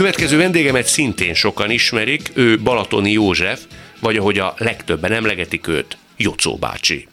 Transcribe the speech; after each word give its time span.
Következő 0.00 0.36
vendégemet 0.36 0.86
szintén 0.86 1.34
sokan 1.34 1.70
ismerik, 1.70 2.30
ő 2.34 2.58
Balatoni 2.58 3.12
József, 3.12 3.60
vagy 3.98 4.16
ahogy 4.16 4.38
a 4.38 4.54
legtöbben 4.58 5.12
emlegetik 5.12 5.66
őt, 5.66 5.96
Jocó 6.16 6.56
bácsi. 6.56 7.08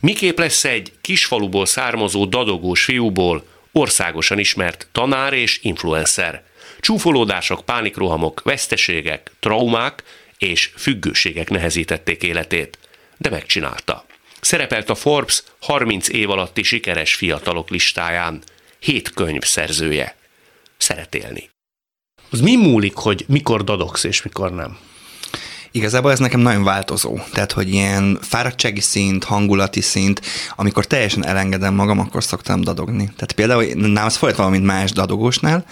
Miképp 0.00 0.38
lesz 0.38 0.64
egy 0.64 0.92
kisfaluból 1.00 1.66
származó 1.66 2.24
dadogós 2.24 2.84
fiúból 2.84 3.46
országosan 3.72 4.38
ismert 4.38 4.88
tanár 4.92 5.32
és 5.32 5.58
influencer. 5.62 6.42
Csúfolódások, 6.80 7.64
pánikrohamok, 7.64 8.42
veszteségek, 8.44 9.30
traumák 9.40 10.02
és 10.38 10.70
függőségek 10.76 11.50
nehezítették 11.50 12.22
életét, 12.22 12.78
de 13.16 13.30
megcsinálta. 13.30 14.04
Szerepelt 14.40 14.90
a 14.90 14.94
Forbes 14.94 15.42
30 15.60 16.08
év 16.08 16.30
alatti 16.30 16.62
sikeres 16.62 17.14
fiatalok 17.14 17.70
listáján, 17.70 18.42
hét 18.78 19.10
könyv 19.10 19.42
szerzője. 19.42 20.16
Szeret 20.76 21.14
élni. 21.14 21.50
Az 22.30 22.40
mi 22.40 22.56
múlik, 22.56 22.96
hogy 22.96 23.24
mikor 23.28 23.64
dadogsz 23.64 24.04
és 24.04 24.22
mikor 24.22 24.52
nem? 24.52 24.76
Igazából 25.70 26.10
ez 26.10 26.18
nekem 26.18 26.40
nagyon 26.40 26.64
változó. 26.64 27.18
Tehát, 27.32 27.52
hogy 27.52 27.72
ilyen 27.72 28.18
fáradtsági 28.22 28.80
szint, 28.80 29.24
hangulati 29.24 29.80
szint, 29.80 30.20
amikor 30.56 30.84
teljesen 30.84 31.26
elengedem 31.26 31.74
magam, 31.74 31.98
akkor 31.98 32.24
szoktam 32.24 32.60
dadogni. 32.60 33.04
Tehát 33.04 33.32
például 33.32 33.64
nálam 33.74 34.06
az 34.06 34.16
folyt 34.16 34.36
valamint 34.36 34.64
más 34.64 34.90
dadogósnál, 34.90 35.64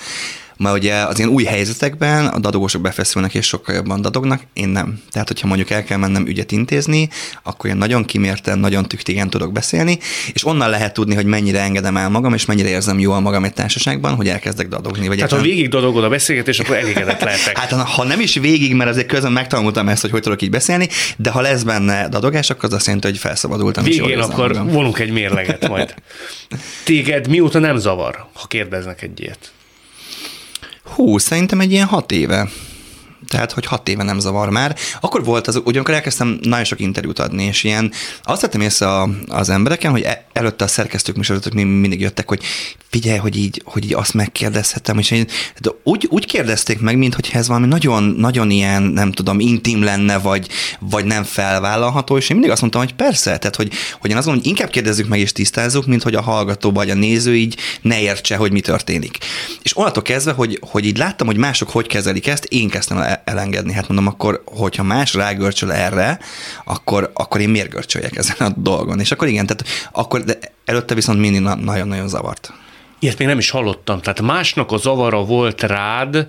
mert 0.58 0.76
ugye 0.76 0.94
az 0.94 1.18
ilyen 1.18 1.30
új 1.30 1.44
helyzetekben 1.44 2.26
a 2.26 2.38
dadogósok 2.38 2.80
befeszülnek 2.82 3.34
és 3.34 3.46
sokkal 3.46 3.74
jobban 3.74 4.02
dadognak, 4.02 4.42
én 4.52 4.68
nem. 4.68 5.00
Tehát, 5.10 5.28
hogyha 5.28 5.46
mondjuk 5.46 5.70
el 5.70 5.84
kell 5.84 5.98
mennem 5.98 6.26
ügyet 6.26 6.52
intézni, 6.52 7.08
akkor 7.42 7.70
én 7.70 7.76
nagyon 7.76 8.04
kimérten, 8.04 8.58
nagyon 8.58 8.84
tüktigen 8.84 9.30
tudok 9.30 9.52
beszélni, 9.52 9.98
és 10.32 10.46
onnan 10.46 10.70
lehet 10.70 10.92
tudni, 10.92 11.14
hogy 11.14 11.26
mennyire 11.26 11.60
engedem 11.60 11.96
el 11.96 12.08
magam, 12.08 12.34
és 12.34 12.44
mennyire 12.44 12.68
érzem 12.68 12.98
jól 12.98 13.20
magam 13.20 13.44
egy 13.44 13.52
társaságban, 13.52 14.14
hogy 14.14 14.28
elkezdek 14.28 14.68
dadogni. 14.68 15.06
Vagy 15.06 15.16
Tehát, 15.16 15.32
ha 15.32 15.40
végig 15.40 15.68
dadogod 15.68 16.04
a 16.04 16.08
beszélgetés, 16.08 16.58
akkor 16.58 16.76
elégedett 16.76 17.20
lehetek. 17.20 17.58
hát, 17.60 17.72
ha 17.72 18.04
nem 18.04 18.20
is 18.20 18.34
végig, 18.34 18.74
mert 18.74 18.90
azért 18.90 19.06
közben 19.06 19.32
megtanultam 19.32 19.88
ezt, 19.88 20.00
hogy 20.00 20.10
hogy 20.10 20.22
tudok 20.22 20.42
így 20.42 20.50
beszélni, 20.50 20.88
de 21.16 21.30
ha 21.30 21.40
lesz 21.40 21.62
benne 21.62 22.08
dadogás, 22.08 22.50
akkor 22.50 22.64
az 22.64 22.72
azt 22.72 22.86
jelenti, 22.86 23.06
hogy 23.06 23.18
felszabadultam. 23.18 23.84
Végén 23.84 24.18
akkor 24.18 24.48
magam. 24.48 24.68
vonunk 24.68 24.98
egy 24.98 25.10
mérleget 25.10 25.68
majd. 25.68 25.94
Téged 26.84 27.28
mióta 27.28 27.58
nem 27.58 27.76
zavar, 27.76 28.26
ha 28.32 28.46
kérdeznek 28.46 29.02
egy 29.02 29.20
ilyet? 29.20 29.50
Hú, 30.94 31.18
szerintem 31.18 31.60
egy 31.60 31.72
ilyen 31.72 31.86
hat 31.86 32.12
éve 32.12 32.48
tehát 33.28 33.52
hogy 33.52 33.66
hat 33.66 33.88
éve 33.88 34.02
nem 34.02 34.18
zavar 34.18 34.50
már. 34.50 34.76
Akkor 35.00 35.24
volt 35.24 35.46
az, 35.46 35.60
ugyanakkor 35.64 35.94
elkezdtem 35.94 36.38
nagyon 36.42 36.64
sok 36.64 36.80
interjút 36.80 37.18
adni, 37.18 37.44
és 37.44 37.64
ilyen 37.64 37.92
azt 38.22 38.40
vettem 38.40 38.60
észre 38.60 38.88
az 39.26 39.48
embereken, 39.48 39.90
hogy 39.90 40.02
e, 40.02 40.26
előtte 40.32 40.64
a 40.64 40.68
szerkesztők 40.68 41.16
műsorozatok 41.16 41.52
mindig 41.52 42.00
jöttek, 42.00 42.28
hogy 42.28 42.42
figyelj, 42.90 43.18
hogy 43.18 43.36
így, 43.36 43.62
hogy 43.64 43.84
így 43.84 43.94
azt 43.94 44.14
megkérdezhetem, 44.14 44.98
és 44.98 45.10
én, 45.10 45.26
de 45.60 45.70
úgy, 45.82 46.06
úgy 46.10 46.26
kérdezték 46.26 46.80
meg, 46.80 46.98
mintha 46.98 47.38
ez 47.38 47.48
valami 47.48 47.66
nagyon, 47.66 48.02
nagyon 48.02 48.50
ilyen, 48.50 48.82
nem 48.82 49.12
tudom, 49.12 49.40
intim 49.40 49.82
lenne, 49.82 50.18
vagy, 50.18 50.48
vagy 50.80 51.04
nem 51.04 51.24
felvállalható, 51.24 52.16
és 52.16 52.28
én 52.28 52.36
mindig 52.36 52.50
azt 52.50 52.60
mondtam, 52.60 52.82
hogy 52.82 52.94
persze, 52.94 53.38
tehát 53.38 53.56
hogy, 53.56 53.72
hogy 54.00 54.10
én 54.10 54.16
azt 54.16 54.26
mondom, 54.26 54.42
hogy 54.44 54.52
inkább 54.52 54.70
kérdezzük 54.70 55.08
meg 55.08 55.18
és 55.18 55.32
tisztázzuk, 55.32 55.86
mint 55.86 56.02
hogy 56.02 56.14
a 56.14 56.22
hallgató 56.22 56.72
vagy 56.72 56.90
a 56.90 56.94
néző 56.94 57.36
így 57.36 57.56
ne 57.82 58.00
értse, 58.00 58.36
hogy 58.36 58.52
mi 58.52 58.60
történik. 58.60 59.18
És 59.62 59.76
onnantól 59.76 60.02
kezdve, 60.02 60.32
hogy, 60.32 60.58
hogy 60.60 60.84
így 60.84 60.98
láttam, 60.98 61.26
hogy 61.26 61.36
mások 61.36 61.70
hogy 61.70 61.86
kezelik 61.86 62.26
ezt, 62.26 62.44
én 62.44 62.68
kezdtem 62.68 62.98
el 62.98 63.15
elengedni. 63.24 63.72
Hát 63.72 63.88
mondom, 63.88 64.06
akkor, 64.06 64.42
hogyha 64.44 64.82
más 64.82 65.14
rágörcsöl 65.14 65.72
erre, 65.72 66.18
akkor, 66.64 67.10
akkor 67.14 67.40
én 67.40 67.48
miért 67.48 67.70
görcsöljek 67.70 68.16
ezen 68.16 68.36
a 68.38 68.52
dolgon? 68.56 69.00
És 69.00 69.12
akkor 69.12 69.28
igen, 69.28 69.46
tehát 69.46 69.90
akkor 69.92 70.20
de 70.20 70.38
előtte 70.64 70.94
viszont 70.94 71.18
mindig 71.18 71.40
nagyon-nagyon 71.40 72.08
zavart. 72.08 72.52
Ilyet 72.98 73.18
még 73.18 73.28
nem 73.28 73.38
is 73.38 73.50
hallottam. 73.50 74.00
Tehát 74.00 74.20
másnak 74.20 74.72
a 74.72 74.76
zavara 74.76 75.24
volt 75.24 75.62
rád, 75.62 76.26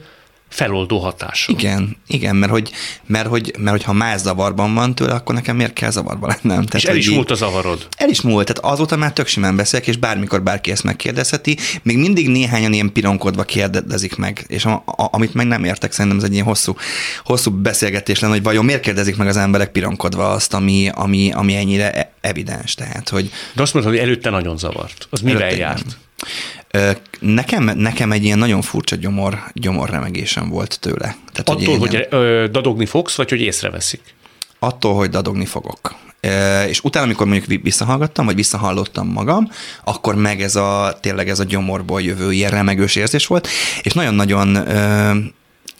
feloldó 0.50 0.98
hatása. 1.00 1.52
Igen, 1.52 1.98
igen, 2.08 2.36
mert 2.36 2.52
hogy, 2.52 2.72
mert 3.06 3.28
hogy, 3.28 3.54
mert 3.58 3.72
hogy 3.72 3.84
ha 3.84 3.94
más 3.94 4.20
zavarban 4.20 4.74
van 4.74 4.96
tőle, 4.96 5.14
akkor 5.14 5.36
nekem 5.36 5.56
miért 5.56 5.74
kell 5.74 5.90
zavarban 5.90 6.30
lennem? 6.30 6.66
Tehát, 6.66 6.74
és 6.74 6.84
el 6.84 6.96
is 6.96 7.10
múlt 7.10 7.32
a 7.32 7.36
zavarod? 7.36 7.88
El 7.98 8.10
is 8.10 8.22
múlt, 8.22 8.46
tehát 8.46 8.74
azóta 8.74 8.96
már 8.96 9.14
tök 9.14 9.28
simán 9.28 9.56
beszélek, 9.56 9.88
és 9.88 9.98
bármikor 9.98 10.44
bárki 10.44 10.72
ezt 10.72 10.84
megkérdezheti, 10.84 11.58
még 11.84 11.98
mindig 11.98 12.30
néhányan 12.30 12.74
ilyen 12.74 12.92
pironkodva 12.92 13.44
kérdezik 13.44 14.16
meg, 14.16 14.46
és 14.48 14.66
a, 14.66 14.84
a, 14.86 15.08
amit 15.12 15.34
meg 15.34 15.48
nem 15.48 15.64
értek, 15.64 15.92
szerintem 15.92 16.20
ez 16.20 16.26
egy 16.26 16.34
ilyen 16.34 16.46
hosszú, 16.46 16.76
hosszú 17.24 17.52
beszélgetés 17.52 18.20
lenne, 18.20 18.34
hogy 18.34 18.44
vajon 18.44 18.66
miért 18.66 18.82
kérdezik 18.82 19.16
meg 19.16 19.28
az 19.28 19.38
emberek 19.38 19.72
pironkodva 19.72 20.32
azt, 20.32 20.54
ami, 20.54 20.90
ami, 20.94 21.32
ami 21.32 21.56
ennyire 21.56 21.92
e- 21.92 22.12
evidens, 22.22 22.74
tehát, 22.74 23.10
hogy... 23.10 23.32
De 23.54 23.62
azt 23.62 23.74
mondtad, 23.74 23.94
hogy 23.96 24.04
előtte 24.04 24.30
nagyon 24.30 24.58
zavart. 24.58 25.08
Az 25.10 25.22
mivel 25.22 25.52
járt? 25.52 25.86
Nem. 25.86 26.06
Nekem, 27.20 27.64
nekem 27.64 28.12
egy 28.12 28.24
ilyen 28.24 28.38
nagyon 28.38 28.62
furcsa 28.62 28.96
gyomor, 28.96 29.44
gyomorremegésem 29.54 30.50
volt 30.50 30.80
tőle. 30.80 31.16
Tehát, 31.32 31.50
Attól, 31.50 31.78
hogy, 31.78 31.94
hogy 31.94 32.08
ö, 32.10 32.48
dadogni 32.52 32.86
fogsz, 32.86 33.16
vagy 33.16 33.30
hogy 33.30 33.42
észreveszik? 33.42 34.02
Attól, 34.60 34.96
hogy 34.96 35.10
dadogni 35.10 35.46
fogok. 35.46 35.96
És 36.68 36.84
utána, 36.84 37.06
amikor 37.06 37.28
mondjuk 37.28 37.62
visszahallgattam, 37.62 38.26
vagy 38.26 38.36
visszahallottam 38.36 39.08
magam, 39.08 39.50
akkor 39.84 40.16
meg 40.16 40.42
ez 40.42 40.56
a 40.56 40.98
tényleg 41.02 41.30
ez 41.30 41.40
a 41.40 41.44
gyomorból 41.44 42.02
jövő 42.02 42.32
ilyen 42.32 42.52
remegős 42.52 42.96
érzés 42.96 43.28
volt, 43.28 43.48
és 43.82 43.94
nagyon-nagyon 43.94 44.58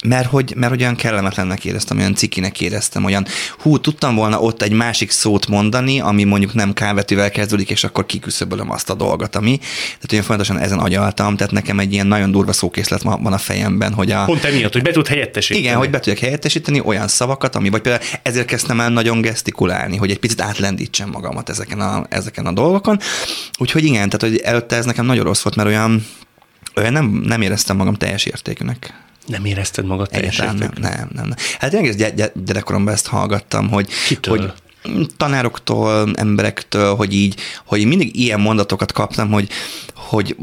mert 0.04 0.28
hogy, 0.28 0.54
mert 0.56 0.72
hogy 0.72 0.82
olyan 0.82 0.96
kellemetlennek 0.96 1.66
éreztem, 1.66 1.98
olyan 1.98 2.16
cikinek 2.16 2.62
éreztem, 2.62 3.04
olyan 3.04 3.26
hú, 3.58 3.80
tudtam 3.80 4.16
volna 4.16 4.40
ott 4.40 4.62
egy 4.62 4.72
másik 4.72 5.12
szót 5.12 5.48
mondani, 5.48 6.00
ami 6.00 6.24
mondjuk 6.24 6.54
nem 6.54 6.74
kávetővel 6.74 7.32
kezdődik, 7.32 7.70
és 7.70 7.84
akkor 7.84 8.06
kiküszöbölöm 8.06 8.72
azt 8.72 8.90
a 8.90 8.94
dolgot, 8.94 9.36
ami. 9.36 9.58
Tehát 9.58 10.12
olyan 10.12 10.24
folyamatosan 10.24 10.62
ezen 10.62 10.80
agyaltam, 10.80 11.36
tehát 11.36 11.54
nekem 11.54 11.80
egy 11.80 11.94
ilyen 11.94 12.08
nagyon 12.08 12.32
durva 12.32 12.54
szókészlet 12.54 13.02
van 13.02 13.34
a 13.34 13.38
fejemben, 13.38 13.94
hogy 13.94 14.12
a... 14.12 14.26
Pont 14.26 14.44
emiatt, 14.44 14.74
hogy 14.74 14.82
be 14.82 14.92
tud 14.92 15.08
helyettesíteni. 15.08 15.66
Igen, 15.66 15.78
hogy 15.78 15.90
be 15.90 16.00
tudjak 16.00 16.18
helyettesíteni 16.18 16.82
olyan 16.86 17.08
szavakat, 17.08 17.56
ami, 17.56 17.70
vagy 17.70 17.82
például 17.82 18.04
ezért 18.24 18.48
kezdtem 18.48 18.80
el 18.80 18.90
nagyon 18.90 19.22
gesztikulálni, 19.22 19.98
hogy 19.98 20.12
egy 20.12 20.20
picit 20.20 20.42
átlendítsem 20.42 21.10
magamat 21.10 21.50
ezeken 21.50 21.80
a, 21.80 22.06
ezeken 22.10 22.46
a 22.46 22.52
dolgokon. 22.52 23.00
Úgyhogy 23.58 23.84
igen, 23.84 24.10
tehát 24.10 24.22
hogy 24.22 24.38
előtte 24.44 24.76
ez 24.76 24.86
nekem 24.86 25.06
nagyon 25.06 25.24
rossz 25.24 25.42
volt, 25.42 25.56
mert 25.56 25.68
olyan, 25.68 26.06
olyan 26.76 26.94
nem, 26.94 27.06
nem 27.06 27.42
éreztem 27.42 27.76
magam 27.76 27.94
teljes 27.94 28.26
értékűnek. 28.26 29.06
Nem 29.28 29.46
érezted 29.46 29.86
magad 29.86 30.10
teljesen? 30.10 30.56
Nem, 30.56 30.72
nem, 30.80 31.10
nem, 31.14 31.26
nem. 31.26 31.36
Hát 31.60 31.74
én 31.74 31.80
egész 31.80 32.12
gyerekkoromban 32.46 32.94
ezt 32.94 33.08
hallgattam, 33.08 33.70
hogy, 33.70 33.90
Kitől? 34.08 34.38
hogy 34.38 34.54
tanároktól, 35.18 36.12
emberektől, 36.16 36.96
hogy 36.96 37.14
így, 37.14 37.40
hogy 37.66 37.86
mindig 37.86 38.20
ilyen 38.20 38.40
mondatokat 38.40 38.92
kaptam, 38.92 39.32
hogy, 39.32 39.50
hogy 39.94 40.36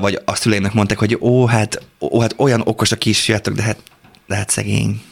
vagy 0.00 0.20
a 0.24 0.34
szüleinek 0.34 0.72
mondták, 0.72 0.98
hogy 0.98 1.16
ó, 1.20 1.46
hát, 1.46 1.82
ó, 2.00 2.20
hát 2.20 2.34
olyan 2.36 2.62
okos 2.64 2.92
a 2.92 2.96
kisfiatok, 2.96 3.54
de 3.54 3.62
hát, 3.62 3.78
de 4.26 4.36
hát 4.36 4.50
szegény. 4.50 5.02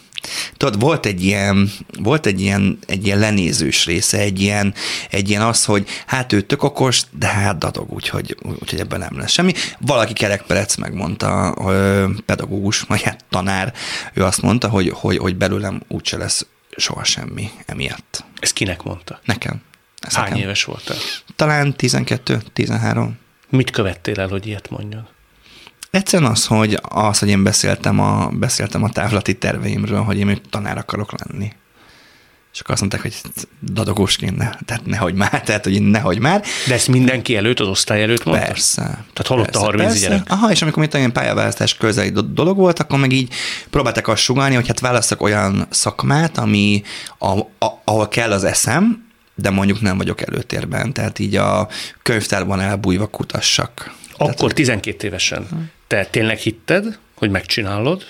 Tudod, 0.56 0.80
volt 0.80 1.06
egy 1.06 1.24
ilyen, 1.24 1.70
volt 1.98 2.26
egy 2.26 2.40
ilyen, 2.40 2.78
egy 2.86 3.06
ilyen 3.06 3.18
lenézős 3.18 3.86
része, 3.86 4.18
egy 4.18 4.40
ilyen, 4.40 4.74
egy 5.10 5.28
ilyen 5.28 5.42
az, 5.42 5.64
hogy 5.64 5.88
hát 6.06 6.32
ő 6.32 6.40
tök 6.40 6.62
okos, 6.62 7.02
de 7.18 7.26
hát 7.26 7.58
dadog, 7.58 7.92
úgyhogy, 7.92 8.36
úgyhogy 8.60 8.80
ebben 8.80 8.98
nem 8.98 9.18
lesz 9.18 9.30
semmi. 9.30 9.52
Valaki 9.80 10.12
kerekperec 10.12 10.76
megmondta, 10.76 11.50
hogy 11.50 12.22
pedagógus, 12.24 12.80
vagy 12.80 13.02
hát 13.02 13.24
tanár, 13.30 13.72
ő 14.14 14.24
azt 14.24 14.42
mondta, 14.42 14.68
hogy, 14.68 14.88
hogy, 14.94 15.16
hogy 15.18 15.36
belőlem 15.36 15.82
úgyse 15.88 16.16
lesz 16.16 16.46
soha 16.76 17.04
semmi 17.04 17.50
emiatt. 17.66 18.24
Ez 18.40 18.52
kinek 18.52 18.82
mondta? 18.82 19.20
Nekem. 19.24 19.62
Ez 20.00 20.14
Hány 20.14 20.24
nekem. 20.24 20.38
éves 20.42 20.64
voltál? 20.64 20.96
Talán 21.36 21.74
12-13. 21.78 23.08
Mit 23.48 23.70
követtél 23.70 24.20
el, 24.20 24.28
hogy 24.28 24.46
ilyet 24.46 24.70
mondjon? 24.70 25.08
Egyszerűen 25.90 26.30
az, 26.30 26.46
hogy, 26.46 26.78
az, 26.82 27.18
hogy 27.18 27.28
én 27.28 27.42
beszéltem 27.42 28.00
a, 28.00 28.28
beszéltem 28.28 28.82
a 28.82 28.90
távlati 28.90 29.34
terveimről, 29.34 30.02
hogy 30.02 30.18
én 30.18 30.26
még 30.26 30.40
tanár 30.50 30.78
akarok 30.78 31.12
lenni. 31.18 31.52
És 32.56 32.62
akkor 32.62 32.74
azt 32.74 32.80
mondták, 32.80 33.02
hogy 33.02 33.14
dadogósként 33.72 34.36
ne, 34.36 34.50
tehát 34.64 34.86
nehogy 34.86 35.14
már, 35.14 35.42
tehát 35.42 35.64
hogy 35.64 35.82
nehogy 35.82 36.18
már. 36.18 36.44
De 36.66 36.74
ezt 36.74 36.88
mindenki 36.88 37.36
előtt, 37.36 37.60
az 37.60 37.68
osztály 37.68 38.02
előtt 38.02 38.24
mondta? 38.24 38.46
Persze. 38.46 38.82
Tehát 38.82 39.26
hallotta 39.26 39.50
persze, 39.50 39.66
30 39.66 39.88
persze. 39.88 40.08
gyerek? 40.08 40.30
Aha, 40.30 40.50
és 40.50 40.62
amikor 40.62 40.82
itt 40.82 40.94
olyan 40.94 41.12
pályaválasztás 41.12 41.74
közeli 41.74 42.12
dolog 42.32 42.56
volt, 42.56 42.78
akkor 42.78 42.98
meg 42.98 43.12
így 43.12 43.32
próbáltak 43.70 44.08
azt 44.08 44.22
sugalni, 44.22 44.54
hogy 44.54 44.66
hát 44.66 44.80
választok 44.80 45.22
olyan 45.22 45.66
szakmát, 45.70 46.38
ami, 46.38 46.82
a, 47.18 47.38
a, 47.38 47.80
ahol 47.84 48.08
kell 48.08 48.32
az 48.32 48.44
eszem, 48.44 49.06
de 49.34 49.50
mondjuk 49.50 49.80
nem 49.80 49.96
vagyok 49.96 50.20
előtérben, 50.20 50.92
tehát 50.92 51.18
így 51.18 51.36
a 51.36 51.68
könyvtárban 52.02 52.60
elbújva 52.60 53.06
kutassak. 53.06 53.94
Akkor 54.12 54.34
tehát, 54.34 54.54
12 54.54 55.06
évesen 55.06 55.70
te 55.86 56.04
tényleg 56.04 56.38
hitted, 56.38 56.98
hogy 57.14 57.30
megcsinálod? 57.30 58.06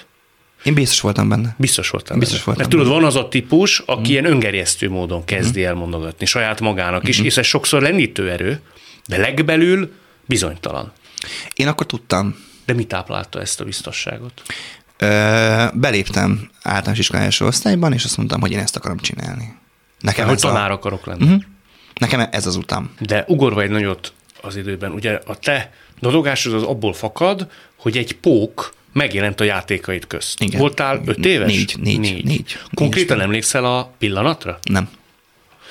Én 0.63 0.75
biztos 0.75 1.01
voltam 1.01 1.29
benne. 1.29 1.55
Biztos 1.59 1.91
voltam 1.91 2.19
biztos 2.19 2.45
benne. 2.45 2.57
Voltam 2.57 2.71
Mert 2.71 2.85
tudod, 2.85 3.01
van 3.01 3.09
az 3.09 3.17
a 3.17 3.29
típus, 3.29 3.79
aki 3.79 4.09
mm. 4.09 4.13
ilyen 4.13 4.25
öngerjesztő 4.25 4.91
módon 4.91 5.25
kezdi 5.25 5.61
mm. 5.61 5.65
el 5.65 5.75
mondogatni 5.75 6.27
saját 6.27 6.61
magának 6.61 7.03
mm. 7.03 7.09
is, 7.09 7.21
és 7.21 7.37
ez 7.37 7.47
sokszor 7.47 7.83
lendítő 7.83 8.31
erő, 8.31 8.61
de 9.07 9.17
legbelül 9.17 9.93
bizonytalan. 10.25 10.93
Én 11.55 11.69
akkor 11.69 11.87
tudtam. 11.87 12.37
De 12.65 12.73
mi 12.73 12.85
táplálta 12.85 13.41
ezt 13.41 13.61
a 13.61 13.65
biztosságot? 13.65 14.43
Ö, 14.99 15.65
beléptem 15.73 16.51
általános 16.63 16.99
iskolai 16.99 17.25
első 17.25 17.45
osztályban, 17.45 17.93
és 17.93 18.05
azt 18.05 18.17
mondtam, 18.17 18.41
hogy 18.41 18.51
én 18.51 18.59
ezt 18.59 18.77
akarom 18.77 18.99
csinálni. 18.99 19.55
Nekem 20.01 20.29
hogy 20.29 20.39
tanár 20.39 20.71
a... 20.71 20.75
akarok 20.75 21.07
lenni. 21.07 21.25
Uh-huh. 21.25 21.43
Nekem 21.95 22.29
ez 22.31 22.47
az 22.47 22.57
utam. 22.57 22.95
De 22.99 23.25
ugorva 23.29 23.63
egy 23.63 23.71
nagyot 23.71 24.13
az 24.41 24.57
időben, 24.57 24.93
ugye 24.93 25.21
a 25.27 25.37
te 25.37 25.73
dadogásod 26.01 26.55
az 26.55 26.63
abból 26.63 26.93
fakad, 26.93 27.47
hogy 27.77 27.97
egy 27.97 28.17
pók 28.17 28.75
megjelent 28.93 29.41
a 29.41 29.45
játékaid 29.45 30.07
közt. 30.07 30.41
Igen. 30.41 30.61
Voltál 30.61 31.03
öt 31.05 31.25
éves? 31.25 31.53
Négy, 31.53 31.75
négy, 31.81 31.99
négy. 31.99 32.25
négy. 32.25 32.59
Konkrétan 32.75 33.21
emlékszel 33.21 33.65
a 33.65 33.93
pillanatra? 33.99 34.59
Nem. 34.63 34.89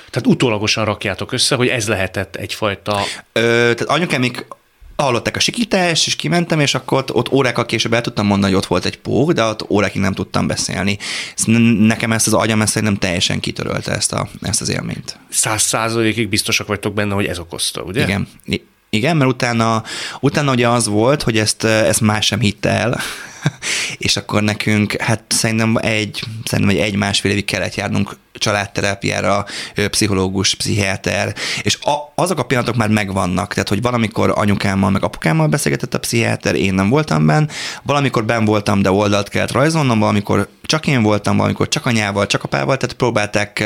Tehát 0.10 0.30
utólagosan 0.30 0.86
rakjátok 0.86 1.32
össze, 1.32 1.56
hogy 1.56 1.68
ez 1.68 1.88
lehetett 1.88 2.36
egyfajta... 2.36 3.02
Ö, 3.34 3.40
tehát 3.42 3.82
anyukám 3.82 4.20
még 4.20 4.46
hallották 4.96 5.36
a 5.36 5.40
sikítást, 5.40 6.08
és 6.08 6.16
kimentem, 6.16 6.60
és 6.60 6.76
akkor 6.76 6.98
ott, 6.98 7.14
ott 7.14 7.32
órákkal 7.32 7.66
később 7.66 7.94
el 7.94 8.02
tudtam 8.02 8.26
mondani, 8.26 8.52
hogy 8.54 8.62
ott 8.62 8.68
volt 8.68 8.86
egy 8.86 8.98
pók, 8.98 9.32
de 9.32 9.44
ott 9.44 9.70
órákig 9.70 10.02
nem 10.02 10.14
tudtam 10.14 10.48
beszélni. 10.48 10.98
Nekem 11.80 12.12
ezt 12.12 12.28
az 12.28 12.34
agyam 12.34 12.62
ezt 12.62 12.82
nem 12.82 12.96
teljesen 12.96 13.40
kitörölte 13.40 13.92
ezt, 13.92 14.14
a, 14.14 14.30
ezt 14.42 14.62
az 14.62 14.70
élményt. 14.70 15.20
Száz 15.30 15.62
százalékig 15.62 16.30
biztosak 16.30 16.68
vagytok 16.68 16.94
benne, 16.94 17.14
hogy 17.14 17.26
ez 17.26 17.40
okozta, 17.40 17.82
ugye? 17.82 18.04
Igen. 18.04 18.28
Igen, 18.96 19.18
mert 19.18 19.32
utána, 19.32 19.84
utána 20.20 20.52
ugye 20.52 20.68
az 20.68 20.88
volt, 20.88 21.24
hogy 21.24 21.38
ezt, 21.38 21.64
ezt 21.64 22.02
más 22.02 22.26
sem 22.26 22.40
hitte 22.40 22.70
el, 22.70 23.00
és 23.98 24.18
akkor 24.18 24.42
nekünk, 24.42 25.02
hát 25.02 25.24
szerintem 25.28 25.76
egy, 25.82 26.24
szerintem 26.44 26.76
egy, 26.76 26.82
egy 26.82 26.96
másfél 26.96 27.32
évig 27.32 27.46
kellett 27.46 27.76
járnunk 27.76 28.18
családterápiára, 28.34 29.46
pszichológus, 29.90 30.56
pszichiáter, 30.56 31.36
és 31.62 31.78
a, 31.82 32.12
azok 32.16 32.40
a 32.40 32.44
pillanatok 32.44 32.76
már 32.76 32.90
megvannak, 32.90 33.54
tehát 33.54 33.70
hogy 33.70 33.82
valamikor 33.82 34.32
anyukámmal, 34.36 34.90
meg 34.90 35.04
apukámmal 35.04 35.48
beszélgetett 35.48 35.94
a 35.94 36.00
pszichiáter, 36.00 36.56
én 36.56 36.74
nem 36.74 36.90
voltam 36.90 37.26
benne, 37.26 37.48
valamikor 37.84 38.26
ben 38.26 38.46
voltam, 38.46 38.82
de 38.82 38.92
oldalt 38.92 39.30
kellett 39.30 39.52
rajzolnom, 39.52 40.00
valamikor 40.00 40.50
csak 40.66 40.88
én 40.88 41.02
voltam, 41.02 41.38
valamikor 41.38 41.68
csak 41.68 41.86
anyával, 41.86 42.26
csak 42.28 42.44
apával, 42.44 42.78
tehát 42.78 42.96
próbálták 42.96 43.64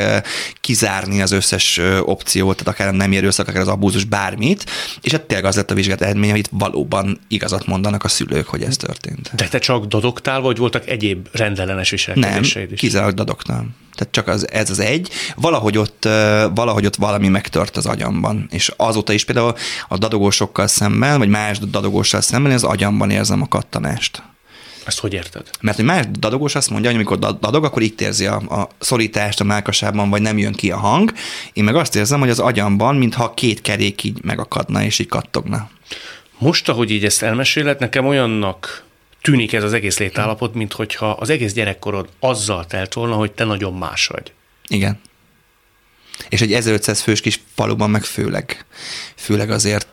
kizárni 0.60 1.22
az 1.22 1.30
összes 1.30 1.80
opciót, 2.00 2.56
tehát 2.56 2.80
akár 2.80 2.94
nem 2.94 3.12
erőszak, 3.12 3.48
akár 3.48 3.62
az 3.62 3.68
abúzus, 3.68 4.04
bármit, 4.04 4.70
és 5.00 5.12
hát 5.12 5.22
tényleg 5.22 5.46
az 5.46 5.56
lett 5.56 5.70
a 5.70 5.74
vizsgát 5.74 6.00
eredménye, 6.00 6.30
hogy 6.30 6.40
itt 6.40 6.50
valóban 6.50 7.20
igazat 7.28 7.66
mondanak 7.66 8.04
a 8.04 8.08
szülők, 8.08 8.46
hogy 8.46 8.62
ez 8.62 8.76
történt. 8.76 9.30
De 9.34 9.48
te 9.48 9.58
csak 9.58 9.84
dadogtál, 9.84 10.40
vagy 10.40 10.56
voltak 10.56 10.88
egyéb 10.88 11.28
rendellenes 11.32 11.90
viselkedéseid 11.90 12.68
Nem, 12.68 12.76
kizárólag 12.76 13.14
dadogtam. 13.14 13.74
Tehát 13.94 14.14
csak 14.14 14.28
az, 14.28 14.50
ez 14.50 14.70
az 14.70 14.78
egy. 14.78 15.10
Valahogy 15.36 15.78
ott, 15.78 16.04
valahogy 16.54 16.86
ott 16.86 16.96
valami 16.96 17.28
megtört 17.28 17.76
az 17.76 17.86
agyamban. 17.86 18.46
És 18.50 18.72
azóta 18.76 19.12
is 19.12 19.24
például 19.24 19.54
a 19.88 19.98
dadogósokkal 19.98 20.66
szemben, 20.66 21.18
vagy 21.18 21.28
más 21.28 21.58
dadogóssal 21.58 22.20
szemben 22.20 22.52
az 22.52 22.64
agyamban 22.64 23.10
érzem 23.10 23.42
a 23.42 23.48
kattanást. 23.48 24.22
Ezt 24.90 24.98
hogy 24.98 25.12
érted? 25.12 25.50
Mert 25.60 25.78
egy 25.78 25.84
más 25.84 26.04
dadogós 26.18 26.54
azt 26.54 26.70
mondja, 26.70 26.90
hogy 26.90 26.98
amikor 26.98 27.18
dadog, 27.18 27.64
akkor 27.64 27.82
itt 27.82 28.00
érzi 28.00 28.26
a, 28.26 28.36
a 28.36 28.68
szorítást 28.78 29.40
a 29.40 29.44
mákasában, 29.44 30.10
vagy 30.10 30.22
nem 30.22 30.38
jön 30.38 30.52
ki 30.52 30.70
a 30.70 30.76
hang. 30.76 31.12
Én 31.52 31.64
meg 31.64 31.74
azt 31.74 31.96
érzem, 31.96 32.20
hogy 32.20 32.30
az 32.30 32.38
agyamban, 32.38 32.96
mintha 32.96 33.34
két 33.34 33.60
kerék 33.60 34.04
így 34.04 34.22
megakadna, 34.22 34.82
és 34.82 34.98
így 34.98 35.06
kattogna. 35.06 35.70
Most, 36.38 36.68
ahogy 36.68 36.90
így 36.90 37.04
ezt 37.04 37.22
elmeséled, 37.22 37.80
nekem 37.80 38.06
olyannak 38.06 38.84
tűnik 39.22 39.52
ez 39.52 39.64
az 39.64 39.72
egész 39.72 39.98
létállapot, 39.98 40.54
mint 40.54 40.72
hogyha 40.72 41.10
az 41.10 41.30
egész 41.30 41.52
gyerekkorod 41.52 42.08
azzal 42.20 42.66
telt 42.66 42.94
volna, 42.94 43.14
hogy 43.14 43.32
te 43.32 43.44
nagyon 43.44 43.74
más 43.74 44.06
vagy. 44.06 44.32
Igen. 44.68 45.00
És 46.28 46.40
egy 46.40 46.52
1500 46.52 47.00
fős 47.00 47.20
kis 47.20 47.40
faluban 47.54 47.90
meg 47.90 48.02
főleg. 48.02 48.64
Főleg 49.16 49.50
azért, 49.50 49.90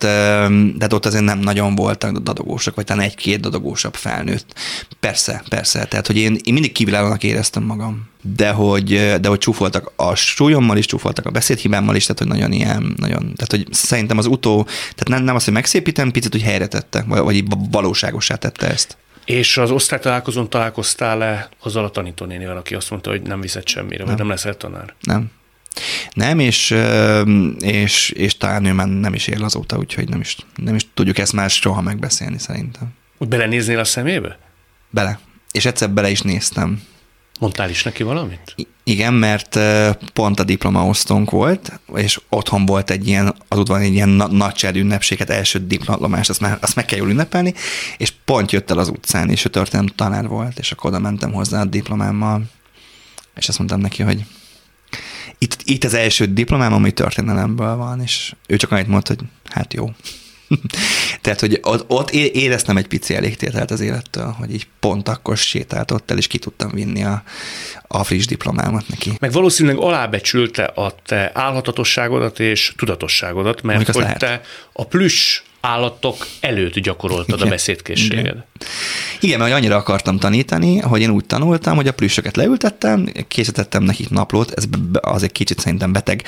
de 0.78 0.88
ott 0.90 1.06
azért 1.06 1.24
nem 1.24 1.40
nagyon 1.40 1.76
voltak 1.76 2.18
dadogósak, 2.18 2.76
vagy 2.76 2.86
talán 2.86 3.04
egy-két 3.04 3.40
dadogósabb 3.40 3.96
felnőtt. 3.96 4.54
Persze, 5.00 5.44
persze. 5.50 5.86
Tehát, 5.86 6.08
hogy 6.08 6.18
én, 6.18 6.38
én 6.44 6.54
mindig 6.54 6.72
kívülállónak 6.72 7.24
éreztem 7.24 7.64
magam. 7.64 8.10
De 8.36 8.50
hogy, 8.50 8.88
de 9.22 9.28
hogy 9.28 9.38
csúfoltak 9.38 9.92
a 9.96 10.16
súlyommal 10.16 10.78
is, 10.78 10.86
csúfoltak 10.86 11.26
a 11.26 11.32
beszédhibámmal 11.32 11.96
is, 11.96 12.06
tehát 12.06 12.20
hogy 12.20 12.28
nagyon 12.28 12.52
ilyen, 12.52 12.94
nagyon, 12.98 13.20
tehát 13.20 13.50
hogy 13.50 13.68
szerintem 13.72 14.18
az 14.18 14.26
utó, 14.26 14.64
tehát 14.64 15.08
nem, 15.08 15.24
nem 15.24 15.36
azt, 15.36 15.46
hogy 15.46 15.54
megszépítem, 15.54 16.12
picit, 16.12 16.32
hogy 16.32 16.42
helyre 16.42 16.68
tette, 16.68 17.04
vagy, 17.08 17.24
vagy 17.24 17.44
valóságosá 17.72 18.36
tette 18.36 18.68
ezt. 18.68 18.98
És 19.26 19.58
az 19.58 19.72
osztálytalálkozón 19.72 20.50
találkoztál-e 20.50 21.50
azzal 21.64 21.84
a 21.84 21.90
tanítónénivel, 21.90 22.58
aki 22.58 22.76
azt 22.76 22.90
mondta, 22.90 23.10
hogy 23.10 23.22
nem 23.22 23.42
viszed 23.42 23.68
semmire, 23.68 23.98
nem. 23.98 24.08
vagy 24.08 24.18
nem 24.18 24.30
leszel 24.30 24.58
tanár? 24.58 24.94
Nem. 25.00 25.32
Nem, 26.14 26.40
és, 26.40 26.76
és, 27.60 28.10
és 28.10 28.38
talán 28.38 28.66
ő 28.66 28.74
már 28.74 28.88
nem 28.88 29.14
is 29.14 29.28
él 29.28 29.44
azóta, 29.44 29.78
úgyhogy 29.78 30.10
nem 30.10 30.20
is, 30.20 30.38
nem 30.56 30.76
is 30.76 30.88
tudjuk 30.94 31.18
ezt 31.18 31.34
már 31.34 31.50
soha 31.50 31.82
megbeszélni 31.82 32.40
szerintem. 32.40 32.88
Úgy 33.18 33.28
belenéznél 33.28 33.80
a 33.80 33.84
szemébe? 33.84 34.40
Bele. 34.90 35.20
És 35.52 35.66
egyszer 35.66 35.90
bele 35.90 36.10
is 36.10 36.22
néztem. 36.22 36.82
Mondtál 37.40 37.70
is 37.70 37.84
neki 37.84 38.04
valamit? 38.04 38.56
Igen, 38.84 39.14
mert 39.14 39.60
pont 40.14 40.40
a 40.40 40.44
diplomaosztónk 40.44 41.30
volt, 41.30 41.80
és 41.96 42.22
otthon 42.30 42.66
volt 42.66 42.90
egy 42.90 43.08
ilyen, 43.08 43.36
az 43.48 43.58
udvaron 43.58 43.84
egy 43.84 43.94
ilyen 43.94 44.10
nagy 44.10 44.72
ünnepséget, 44.76 45.30
első 45.30 45.68
diplomást, 45.68 46.30
azt, 46.30 46.40
már, 46.40 46.58
azt 46.62 46.76
meg 46.76 46.86
kell 46.86 46.98
jól 46.98 47.10
ünnepelni, 47.10 47.54
és 47.98 48.14
pont 48.26 48.52
jött 48.52 48.72
el 48.72 48.78
az 48.78 48.90
utcán, 48.90 49.30
és 49.30 49.46
ő 49.46 49.50
történet 49.50 49.94
tanár 49.96 50.28
volt, 50.28 50.60
és 50.60 50.72
akkor 50.72 50.90
oda 50.90 51.00
mentem 51.00 51.32
hozzá 51.32 51.62
a 51.62 51.66
diplomámmal, 51.66 52.44
és 53.36 53.48
azt 53.48 53.58
mondtam 53.58 53.80
neki, 53.80 54.04
hogy 54.04 54.24
itt, 55.38 55.58
itt 55.64 55.84
az 55.84 55.94
első 55.94 56.26
diplomám, 56.26 56.74
ami 56.74 56.92
történelemből 56.92 57.76
van, 57.76 58.02
és 58.02 58.34
ő 58.48 58.56
csak 58.56 58.72
annyit 58.72 58.88
mondta, 58.88 59.14
hogy 59.18 59.28
hát 59.50 59.74
jó. 59.74 59.92
Tehát, 61.22 61.40
hogy 61.40 61.60
ott, 61.62 61.86
ott 61.88 62.12
éreztem 62.12 62.78
egy 62.78 62.88
pici 62.88 63.16
elégtételt 63.16 63.72
az 63.72 63.80
élettől, 63.80 64.36
hogy 64.38 64.54
így 64.54 64.68
pont 64.80 65.08
akkor 65.08 65.38
sétált 65.38 65.92
ott 65.92 66.12
el, 66.12 66.18
és 66.18 66.28
ki 66.28 66.38
tudtam 66.38 66.72
vinni 66.72 67.04
a, 67.04 67.24
a 67.88 68.04
friss 68.04 68.26
diplomámat 68.26 68.88
neki. 68.88 69.12
Meg 69.20 69.32
valószínűleg 69.32 69.78
alábecsülte 69.78 70.64
a 70.64 70.96
te 71.06 71.32
álhatatosságodat 71.34 72.40
és 72.40 72.74
tudatosságodat, 72.78 73.62
mert 73.62 73.86
hogy 73.90 74.02
lehet. 74.02 74.18
te 74.18 74.42
a 74.74 74.86
plüss 74.86 75.42
állatok 75.68 76.28
előtt 76.40 76.80
gyakoroltad 76.80 77.36
Igen. 77.36 77.48
a 77.48 77.50
beszédkészséged. 77.50 78.20
Igen. 78.20 78.46
Igen, 79.20 79.40
mert 79.40 79.54
annyira 79.54 79.76
akartam 79.76 80.20
tanítani, 80.20 80.80
hogy 80.80 81.02
én 81.02 81.10
úgy 81.10 81.26
tanultam, 81.26 81.76
hogy 81.76 81.88
a 81.88 81.94
plüssöket 81.94 82.36
leültettem, 82.36 83.10
készítettem 83.28 83.84
nekik 83.84 84.10
naplót, 84.10 84.52
ez 84.52 84.64
az 85.02 85.24
egy 85.24 85.32
kicsit 85.32 85.60
szerintem 85.60 85.92
beteg, 85.92 86.24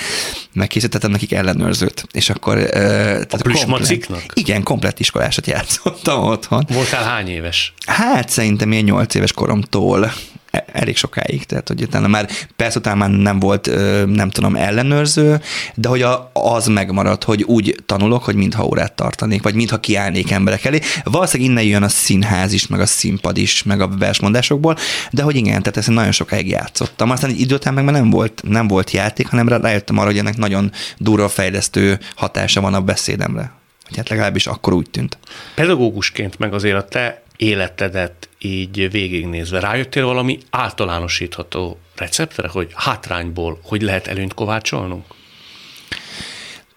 meg 0.54 0.68
készítettem 0.68 1.12
nekik 1.12 1.32
ellenőrzőt, 1.32 2.06
és 2.12 2.30
akkor... 2.30 2.58
Uh, 2.58 2.70
tehát 2.70 3.34
a 3.34 3.38
plüssmaciknak? 3.38 4.24
Igen, 4.34 4.64
komplett 4.64 5.00
iskolásat 5.00 5.48
játszottam 5.48 6.24
otthon. 6.24 6.66
Voltál 6.70 7.04
hány 7.04 7.28
éves? 7.28 7.74
Hát 7.86 8.30
szerintem 8.30 8.72
én 8.72 8.84
nyolc 8.84 9.16
éves 9.16 9.32
koromtól 9.32 10.12
elég 10.52 10.98
sokáig, 10.98 11.46
tehát 11.46 11.68
hogy 11.68 11.82
utána 11.82 12.08
már 12.08 12.30
persze 12.56 12.80
utána 12.80 12.96
már 12.96 13.10
nem 13.10 13.40
volt, 13.40 13.70
nem 14.06 14.30
tudom, 14.30 14.56
ellenőrző, 14.56 15.42
de 15.76 15.88
hogy 15.88 16.02
a, 16.02 16.32
az 16.34 16.68
megmaradt, 16.68 17.24
hogy 17.24 17.44
úgy 17.44 17.76
tanulok, 17.86 18.24
hogy 18.24 18.36
mintha 18.36 18.66
órát 18.66 18.94
tartanék, 18.94 19.44
vagy 19.44 19.54
mintha 19.54 19.80
kiállnék 19.80 20.32
emberek 20.32 20.66
elé. 20.66 20.80
Valószínűleg 21.04 21.52
innen 21.52 21.64
jön 21.64 21.84
a 21.84 21.90
színház 21.90 22.54
is, 22.54 22.68
meg 22.68 22.80
a 22.80 22.86
színpad 22.86 23.38
is, 23.38 23.64
meg 23.64 23.82
a 23.82 23.88
versmondásokból, 23.88 24.78
de 25.12 25.22
hogy 25.22 25.36
igen, 25.36 25.62
tehát 25.62 25.78
ezt 25.78 25.90
nagyon 25.90 26.12
sokáig 26.12 26.48
játszottam. 26.48 27.10
Aztán 27.10 27.30
egy 27.30 27.40
idő 27.40 27.56
után 27.56 27.74
meg 27.74 27.84
már 27.84 27.94
nem 27.94 28.10
volt, 28.10 28.42
nem 28.48 28.68
volt 28.68 28.92
játék, 28.92 29.28
hanem 29.28 29.48
rájöttem 29.48 29.98
arra, 29.98 30.08
hogy 30.08 30.18
ennek 30.18 30.38
nagyon 30.38 30.72
durva 30.98 31.30
fejlesztő 31.30 32.00
hatása 32.16 32.62
van 32.62 32.74
a 32.74 32.82
beszédemre. 32.82 33.52
Hogy 33.88 33.98
hát 33.98 34.10
legalábbis 34.10 34.48
akkor 34.48 34.74
úgy 34.74 34.90
tűnt. 34.90 35.18
Pedagógusként 35.56 36.40
meg 36.40 36.54
azért 36.54 36.76
a 36.76 36.86
te 36.86 37.24
életedet 37.40 38.30
így 38.40 38.92
végignézve, 38.92 39.60
rájöttél 39.60 40.06
valami 40.06 40.38
általánosítható 40.50 41.80
receptre, 41.96 42.48
hogy 42.48 42.72
hátrányból 42.76 43.60
hogy 43.64 43.82
lehet 43.82 44.08
előnyt 44.08 44.34
kovácsolnunk? 44.34 45.06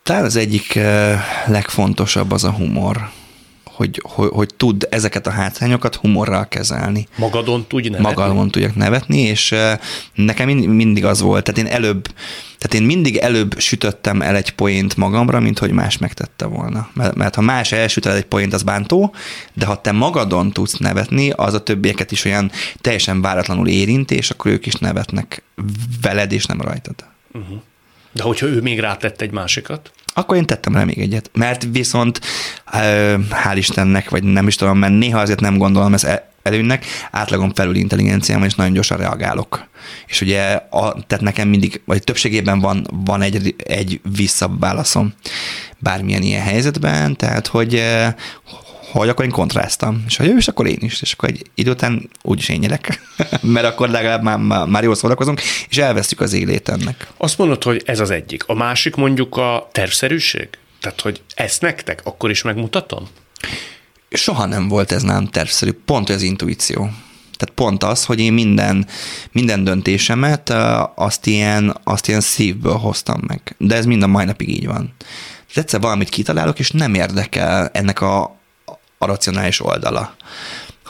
Talán 0.02 0.24
az 0.24 0.36
egyik 0.36 0.74
eh, 0.74 1.20
legfontosabb 1.46 2.30
az 2.30 2.44
a 2.44 2.50
humor 2.50 3.10
hogy, 3.74 4.00
hogy, 4.02 4.28
hogy 4.32 4.54
tud 4.56 4.86
ezeket 4.90 5.26
a 5.26 5.30
hátrányokat 5.30 5.94
humorral 5.94 6.48
kezelni. 6.48 7.06
Magadon 7.16 7.66
tudj 7.66 7.88
nevetni? 7.88 8.14
Magadon 8.14 8.50
tudjak 8.50 8.74
nevetni, 8.74 9.18
és 9.18 9.54
nekem 10.14 10.48
mindig 10.48 11.04
az 11.04 11.20
volt, 11.20 11.44
tehát 11.44 11.60
én 11.60 11.76
előbb, 11.76 12.08
tehát 12.58 12.74
én 12.74 12.82
mindig 12.82 13.16
előbb 13.16 13.58
sütöttem 13.58 14.22
el 14.22 14.36
egy 14.36 14.50
poént 14.50 14.96
magamra, 14.96 15.40
mint 15.40 15.58
hogy 15.58 15.70
más 15.70 15.98
megtette 15.98 16.46
volna. 16.46 16.88
Mert, 16.94 17.14
mert 17.14 17.34
ha 17.34 17.40
más 17.40 17.72
elsüt 17.72 18.06
el 18.06 18.16
egy 18.16 18.24
poént, 18.24 18.52
az 18.52 18.62
bántó, 18.62 19.14
de 19.52 19.66
ha 19.66 19.80
te 19.80 19.92
magadon 19.92 20.52
tudsz 20.52 20.76
nevetni, 20.76 21.30
az 21.30 21.54
a 21.54 21.62
többieket 21.62 22.12
is 22.12 22.24
olyan 22.24 22.50
teljesen 22.80 23.20
váratlanul 23.22 23.68
érinti, 23.68 24.14
és 24.14 24.30
akkor 24.30 24.50
ők 24.50 24.66
is 24.66 24.74
nevetnek 24.74 25.42
veled, 26.02 26.32
és 26.32 26.44
nem 26.44 26.60
rajtad. 26.60 26.94
Uh-huh. 27.32 27.60
De 28.12 28.22
hogyha 28.22 28.46
ő 28.46 28.60
még 28.60 28.80
rátett 28.80 29.20
egy 29.20 29.30
másikat? 29.30 29.90
Akkor 30.14 30.36
én 30.36 30.46
tettem 30.46 30.74
rá 30.74 30.84
még 30.84 30.98
egyet. 30.98 31.30
Mert 31.34 31.66
viszont 31.72 32.20
hál' 33.30 33.54
Istennek, 33.54 34.10
vagy 34.10 34.22
nem 34.22 34.46
is 34.46 34.56
tudom, 34.56 34.78
mert 34.78 34.98
néha 34.98 35.20
azért 35.20 35.40
nem 35.40 35.58
gondolom 35.58 35.94
ezt 35.94 36.22
előnnek, 36.42 36.84
átlagon 37.10 37.54
felül 37.54 37.74
intelligenciám, 37.74 38.44
és 38.44 38.54
nagyon 38.54 38.72
gyorsan 38.72 38.98
reagálok. 38.98 39.66
És 40.06 40.20
ugye, 40.20 40.52
a, 40.70 41.04
tehát 41.06 41.24
nekem 41.24 41.48
mindig, 41.48 41.80
vagy 41.84 42.04
többségében 42.04 42.60
van, 42.60 42.86
van 42.90 43.22
egy, 43.22 43.54
egy 43.58 44.00
visszaválaszom 44.16 45.14
bármilyen 45.78 46.22
ilyen 46.22 46.42
helyzetben, 46.42 47.16
tehát 47.16 47.46
hogy, 47.46 47.82
hogy 48.98 49.08
akkor 49.08 49.24
én 49.24 49.30
kontráztam, 49.30 50.04
és 50.06 50.16
ha 50.16 50.26
ő 50.26 50.36
is, 50.36 50.48
akkor 50.48 50.66
én 50.66 50.78
is, 50.80 51.02
és 51.02 51.12
akkor 51.12 51.28
egy 51.28 51.42
idő 51.54 51.70
után 51.70 52.10
úgyis 52.22 52.48
én 52.48 52.58
nyerek, 52.58 53.00
mert 53.40 53.66
akkor 53.66 53.88
legalább 53.88 54.22
már, 54.22 54.38
már, 54.38 54.66
már 54.66 54.82
jól 54.82 54.94
szórakozunk, 54.94 55.40
és 55.68 55.78
elvesztjük 55.78 56.20
az 56.20 56.32
élét 56.32 56.68
ennek. 56.68 57.06
Azt 57.16 57.38
mondod, 57.38 57.62
hogy 57.62 57.82
ez 57.86 58.00
az 58.00 58.10
egyik. 58.10 58.44
A 58.46 58.54
másik 58.54 58.94
mondjuk 58.94 59.36
a 59.36 59.68
tervszerűség? 59.72 60.48
Tehát, 60.80 61.00
hogy 61.00 61.22
ezt 61.34 61.60
nektek 61.60 62.00
akkor 62.04 62.30
is 62.30 62.42
megmutatom? 62.42 63.08
soha 64.16 64.46
nem 64.46 64.68
volt 64.68 64.92
ez 64.92 65.02
nem 65.02 65.26
tervszerű, 65.26 65.70
pont 65.84 66.08
az 66.08 66.22
intuíció. 66.22 66.78
Tehát 67.36 67.54
pont 67.54 67.82
az, 67.82 68.04
hogy 68.04 68.20
én 68.20 68.32
minden, 68.32 68.86
minden 69.32 69.64
döntésemet 69.64 70.50
azt 70.94 71.26
ilyen, 71.26 71.76
azt 71.84 72.08
ilyen 72.08 72.20
szívből 72.20 72.76
hoztam 72.76 73.20
meg. 73.26 73.54
De 73.58 73.76
ez 73.76 73.84
mind 73.84 74.02
a 74.02 74.06
mai 74.06 74.24
napig 74.24 74.48
így 74.48 74.66
van. 74.66 74.94
Tehát 74.98 75.56
egyszer 75.56 75.80
valamit 75.80 76.08
kitalálok, 76.08 76.58
és 76.58 76.70
nem 76.70 76.94
érdekel 76.94 77.68
ennek 77.72 78.00
a, 78.00 78.36
a 79.02 79.06
racionális 79.06 79.60
oldala 79.60 80.14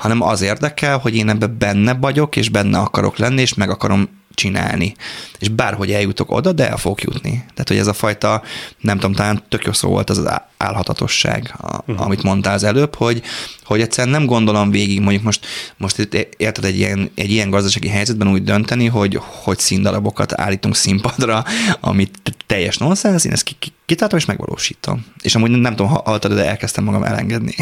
hanem 0.03 0.23
az 0.23 0.41
érdekel, 0.41 0.99
hogy 0.99 1.17
én 1.17 1.29
ebben 1.29 1.57
benne 1.59 1.95
vagyok, 1.95 2.37
és 2.37 2.49
benne 2.49 2.79
akarok 2.79 3.17
lenni, 3.17 3.41
és 3.41 3.55
meg 3.55 3.71
akarom 3.71 4.09
csinálni. 4.35 4.95
És 5.39 5.49
bárhogy 5.49 5.93
eljutok 5.93 6.31
oda, 6.31 6.53
de 6.53 6.69
el 6.69 6.77
fogok 6.77 7.03
jutni. 7.03 7.31
Tehát, 7.31 7.69
hogy 7.69 7.77
ez 7.77 7.87
a 7.87 7.93
fajta, 7.93 8.43
nem 8.81 8.99
tudom, 8.99 9.13
talán 9.13 9.43
tök 9.49 9.65
jó 9.65 9.73
szó 9.73 9.89
volt 9.89 10.11
az 10.11 10.19
az 10.63 10.69
állhatatosság, 10.69 11.55
a, 11.59 11.77
uh-huh. 11.77 12.07
amit 12.07 12.23
mondtál 12.23 12.55
az 12.55 12.65
előbb, 12.65 12.95
hogy, 12.95 13.23
hogy 13.65 13.81
egyszerűen 13.81 14.15
nem 14.15 14.27
gondolom 14.27 14.71
végig, 14.71 15.01
mondjuk 15.01 15.23
most, 15.23 15.47
most 15.77 15.99
itt 15.99 16.15
érted 16.37 16.65
egy 16.65 16.79
ilyen, 16.79 17.11
egy 17.15 17.31
ilyen 17.31 17.51
gazdasági 17.51 17.89
helyzetben 17.89 18.29
úgy 18.29 18.45
dönteni, 18.45 18.87
hogy, 18.87 19.19
hogy 19.21 19.59
színdarabokat 19.59 20.41
állítunk 20.41 20.77
színpadra, 20.77 21.45
amit 21.81 22.37
teljes 22.47 22.77
nonsens, 22.77 23.25
én 23.25 23.33
ezt 23.33 23.57
kitaláltam 23.87 24.19
és 24.19 24.25
megvalósítom. 24.25 25.05
És 25.23 25.35
amúgy 25.35 25.51
nem 25.51 25.77
tudom, 25.77 25.91
ha 25.91 26.03
haltad, 26.05 26.35
de 26.35 26.45
elkezdtem 26.49 26.85
magam 26.85 27.03
elengedni. 27.03 27.55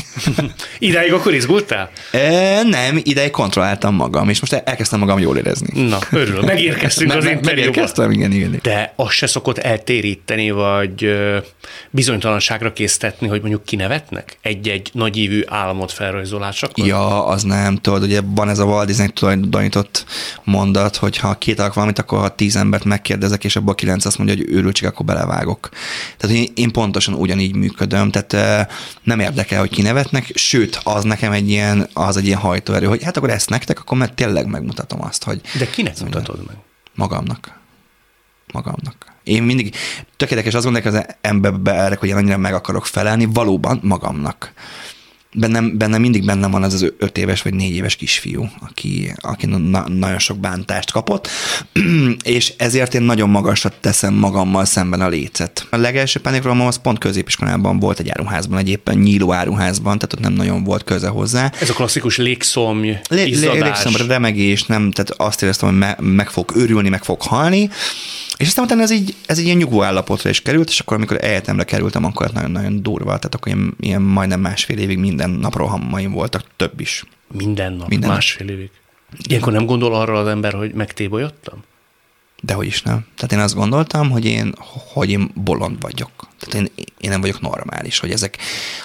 Ideig 0.79 1.13
akkor 1.13 1.35
izgultál? 1.35 1.91
E, 2.13 2.63
nem, 2.63 3.01
ideig 3.03 3.31
kontrolláltam 3.31 3.95
magam, 3.95 4.29
és 4.29 4.41
most 4.41 4.53
elkezdtem 4.53 4.99
magam 4.99 5.19
jól 5.19 5.37
érezni. 5.37 5.89
Na, 5.89 5.99
örülök. 6.11 6.45
Megérkeztünk 6.45 7.11
az 7.15 7.25
interjúba. 7.25 7.51
Megérkeztem, 7.51 8.11
igen, 8.11 8.33
igen. 8.33 8.59
De 8.63 8.93
az 8.97 9.11
se 9.11 9.27
szokott 9.27 9.59
eltéríteni, 9.59 10.51
vagy 10.51 11.11
bizonytalanságra 11.91 12.73
késztetni, 12.91 13.29
hogy 13.29 13.41
mondjuk 13.41 13.65
kinevetnek 13.65 14.39
egy-egy 14.43 14.91
nagyívű 14.93 15.43
álmot 15.47 15.93
felrajzolásakor? 15.93 16.87
Ja, 16.87 17.27
az 17.27 17.43
nem. 17.43 17.77
Tudod, 17.77 18.03
ugye 18.03 18.21
van 18.25 18.49
ez 18.49 18.59
a 18.59 18.65
Walt 18.65 18.87
Disney 18.87 19.09
tulajdonított 19.09 20.05
mondat, 20.45 20.97
hogy 20.97 21.17
ha 21.17 21.35
kétalak 21.35 21.75
valamit, 21.75 21.99
akkor 21.99 22.19
ha 22.19 22.35
tíz 22.35 22.57
embert 22.57 22.85
megkérdezek, 22.85 23.45
és 23.45 23.57
abból 23.57 23.75
kilenc 23.75 24.05
azt 24.05 24.19
mondja, 24.19 24.37
hogy 24.37 24.47
őrültség, 24.49 24.89
akkor 24.89 25.07
belevágok. 25.07 25.69
Tehát 26.17 26.37
én, 26.37 26.47
én 26.55 26.73
pontosan 26.73 27.15
ugyanígy 27.15 27.55
működöm, 27.55 28.11
tehát 28.11 28.69
nem 29.03 29.21
érdekel, 29.21 29.61
hogy 29.61 29.71
kinevetnek, 29.71 30.31
sőt, 30.35 30.81
az 30.85 31.05
nekem 31.05 31.33
egy 31.33 31.49
ilyen, 31.49 31.89
az 31.93 32.17
egy 32.17 32.27
ilyen 32.27 32.39
hajtóerő, 32.39 32.87
hogy 32.87 33.03
hát 33.03 33.17
akkor 33.17 33.31
ezt 33.31 33.51
nektek, 33.51 33.81
akkor 33.81 33.99
mert 33.99 34.15
tényleg 34.15 34.47
megmutatom 34.47 35.03
azt, 35.05 35.25
hogy... 35.25 35.41
De 35.59 35.71
kinek 35.71 36.01
mutatod 36.01 36.47
meg? 36.47 36.57
Magamnak. 36.95 37.60
Magamnak. 38.53 39.13
Én 39.25 39.43
mindig 39.43 39.75
tökéletes 40.17 40.55
azt 40.55 40.65
gondolok 40.65 40.95
az 40.95 41.05
emberbe 41.21 41.97
hogy 41.99 42.09
én 42.09 42.17
annyira 42.17 42.37
meg 42.37 42.55
akarok 42.55 42.87
felelni, 42.87 43.25
valóban 43.25 43.81
magamnak 43.83 44.53
bennem, 45.33 45.79
bennem 45.79 46.01
mindig 46.01 46.25
bennem 46.25 46.51
van 46.51 46.63
az 46.63 46.75
az 46.75 46.93
öt 46.99 47.19
éves 47.19 47.43
vagy 47.43 47.55
négy 47.55 47.75
éves 47.75 47.97
kisfiú, 47.97 48.49
aki, 48.61 49.15
aki 49.17 49.47
na, 49.47 49.89
nagyon 49.89 50.19
sok 50.19 50.39
bántást 50.39 50.93
kapott, 50.93 51.29
és 52.25 52.53
ezért 52.57 52.95
én 52.95 53.03
nagyon 53.03 53.31
magasra 53.31 53.73
teszem 53.81 54.15
magammal 54.15 54.65
szemben 54.65 55.01
a 55.01 55.09
lécet. 55.09 55.67
A 55.71 55.77
legelső 55.77 56.21
pánikrohamom 56.21 56.67
az 56.67 56.77
pont 56.77 56.99
középiskolában 56.99 57.79
volt 57.79 57.99
egy 57.99 58.09
áruházban, 58.09 58.59
egy 58.59 58.69
éppen 58.69 58.99
nyíló 58.99 59.33
áruházban, 59.33 59.99
tehát 59.99 60.13
ott 60.13 60.21
nem 60.21 60.33
nagyon 60.33 60.65
volt 60.65 60.85
köze 60.85 61.09
hozzá. 61.09 61.53
Ez 61.61 61.71
a 61.71 61.75
klasszikus 61.75 62.17
légszomj, 62.17 62.97
Lé, 63.09 63.23
Légszomj, 63.23 64.07
remegés, 64.09 64.65
nem, 64.65 64.91
tehát 64.91 65.11
azt 65.11 65.43
éreztem, 65.43 65.69
hogy 65.69 65.79
me, 65.79 65.97
meg 66.01 66.31
fog 66.31 66.53
őrülni, 66.57 66.89
meg 66.89 67.05
fog 67.05 67.23
halni, 67.23 67.71
és 68.41 68.47
aztán 68.47 68.65
utána 68.65 68.83
ez 68.83 68.91
így, 68.91 69.15
ez 69.27 69.39
így 69.39 69.45
ilyen 69.45 69.57
nyugvó 69.57 69.83
állapotra 69.83 70.31
is 70.31 70.41
került, 70.43 70.69
és 70.69 70.81
akkor 70.81 70.97
amikor 70.97 71.25
egyetemre 71.25 71.65
kerültem, 71.65 72.05
akkor 72.05 72.31
nagyon-nagyon 72.33 72.83
durva, 72.83 73.05
tehát 73.05 73.35
akkor 73.35 73.53
ilyen, 73.53 73.75
ilyen 73.81 74.03
majdnem 74.03 74.41
másfél 74.41 74.79
évig 74.79 74.99
minden 74.99 75.20
nap 75.27 75.55
rohamaim 75.55 76.13
voltak, 76.13 76.45
több 76.57 76.81
is. 76.81 77.05
Minden 77.33 77.73
nap, 77.73 77.89
minden 77.89 78.11
másfél 78.11 78.47
nap. 78.47 78.57
évig. 78.57 78.71
Ilyenkor 79.29 79.53
nem 79.53 79.67
gondol 79.67 79.95
arra 79.95 80.19
az 80.19 80.27
ember, 80.27 80.53
hogy 80.53 80.73
megtébolyodtam? 80.73 81.63
Dehogy 82.43 82.67
is 82.67 82.83
nem. 82.83 83.07
Tehát 83.15 83.33
én 83.33 83.39
azt 83.39 83.55
gondoltam, 83.55 84.11
hogy 84.11 84.25
én, 84.25 84.55
hogy 84.93 85.11
én 85.11 85.31
bolond 85.35 85.81
vagyok. 85.81 86.11
Tehát 86.39 86.55
én, 86.55 86.87
én 86.99 87.11
nem 87.11 87.21
vagyok 87.21 87.41
normális, 87.41 87.99
hogy 87.99 88.11
ezek, 88.11 88.39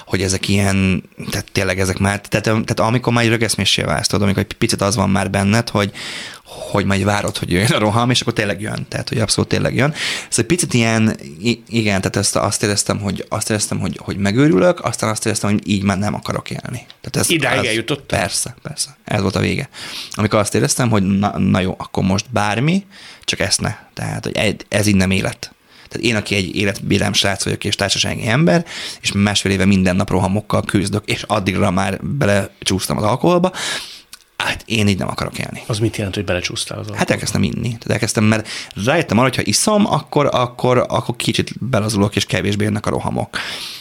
hogy 0.05 0.21
ezek 0.21 0.47
ilyen, 0.47 1.03
tehát 1.29 1.51
tényleg 1.51 1.79
ezek 1.79 1.97
már, 1.97 2.21
tehát, 2.21 2.43
tehát 2.43 2.79
amikor 2.79 3.13
már 3.13 3.23
egy 3.23 3.29
rögeszméssé 3.29 3.81
válsz, 3.81 4.07
tudod, 4.07 4.23
amikor 4.23 4.43
egy 4.43 4.53
picit 4.53 4.81
az 4.81 4.95
van 4.95 5.09
már 5.09 5.29
benned, 5.29 5.69
hogy, 5.69 5.91
hogy 6.45 6.85
majd 6.85 7.03
várod, 7.03 7.37
hogy 7.37 7.51
jöjjön 7.51 7.71
a 7.71 7.79
roham, 7.79 8.09
és 8.09 8.21
akkor 8.21 8.33
tényleg 8.33 8.61
jön. 8.61 8.85
Tehát, 8.89 9.09
hogy 9.09 9.19
abszolút 9.19 9.49
tényleg 9.49 9.75
jön. 9.75 9.93
Ez 10.29 10.39
egy 10.39 10.45
picit 10.45 10.73
ilyen, 10.73 11.17
igen, 11.67 12.01
tehát 12.01 12.15
ezt, 12.15 12.35
azt 12.35 12.63
éreztem, 12.63 12.99
hogy, 12.99 13.25
azt 13.29 13.49
éreztem, 13.49 13.79
hogy, 13.79 13.99
hogy 14.03 14.17
megőrülök, 14.17 14.85
aztán 14.85 15.09
azt 15.09 15.25
éreztem, 15.25 15.51
hogy 15.51 15.69
így 15.69 15.83
már 15.83 15.97
nem 15.97 16.13
akarok 16.13 16.49
élni. 16.49 16.85
Tehát 17.01 17.15
ez, 17.15 17.29
Idáig 17.29 17.59
ez, 17.59 17.65
eljutott? 17.65 18.05
Persze, 18.05 18.55
persze. 18.61 18.97
Ez 19.03 19.21
volt 19.21 19.35
a 19.35 19.39
vége. 19.39 19.69
Amikor 20.11 20.39
azt 20.39 20.55
éreztem, 20.55 20.89
hogy 20.89 21.03
na, 21.03 21.39
na 21.39 21.59
jó, 21.59 21.75
akkor 21.77 22.03
most 22.03 22.25
bármi, 22.29 22.85
csak 23.23 23.39
ezt 23.39 23.61
ne. 23.61 23.75
Tehát, 23.93 24.23
hogy 24.25 24.55
ez 24.67 24.87
így 24.87 24.95
nem 24.95 25.11
élet. 25.11 25.53
Tehát 25.87 26.07
én, 26.07 26.15
aki 26.15 26.35
egy 26.35 26.55
életbélem 26.55 27.13
srác 27.13 27.43
vagyok 27.43 27.63
és 27.63 27.75
társasági 27.75 28.27
ember, 28.27 28.65
és 29.01 29.11
másfél 29.11 29.51
éve 29.51 29.65
minden 29.65 29.95
nap 29.95 30.09
rohamokkal 30.09 30.63
küzdök, 30.63 31.05
és 31.05 31.23
addigra 31.27 31.71
már 31.71 31.99
belecsúsztam 32.01 32.97
az 32.97 33.03
alkoholba, 33.03 33.51
hát 34.37 34.63
én 34.65 34.87
így 34.87 34.97
nem 34.97 35.07
akarok 35.07 35.39
élni. 35.39 35.63
Az 35.67 35.79
mit 35.79 35.97
jelent, 35.97 36.15
hogy 36.15 36.25
belecsúsztál 36.25 36.79
az 36.79 36.87
Hát 36.93 37.09
elkezdtem 37.09 37.43
inni. 37.43 37.69
Tehát 37.69 37.89
elkezdtem, 37.89 38.23
mert 38.23 38.47
rájöttem 38.85 39.17
arra, 39.17 39.27
hogy 39.27 39.35
ha 39.35 39.41
iszom, 39.45 39.85
akkor, 39.85 40.29
akkor, 40.31 40.85
akkor 40.87 41.15
kicsit 41.15 41.69
belazulok, 41.69 42.15
és 42.15 42.25
kevésbé 42.25 42.63
jönnek 42.63 42.85
a 42.85 42.89
rohamok. 42.89 43.37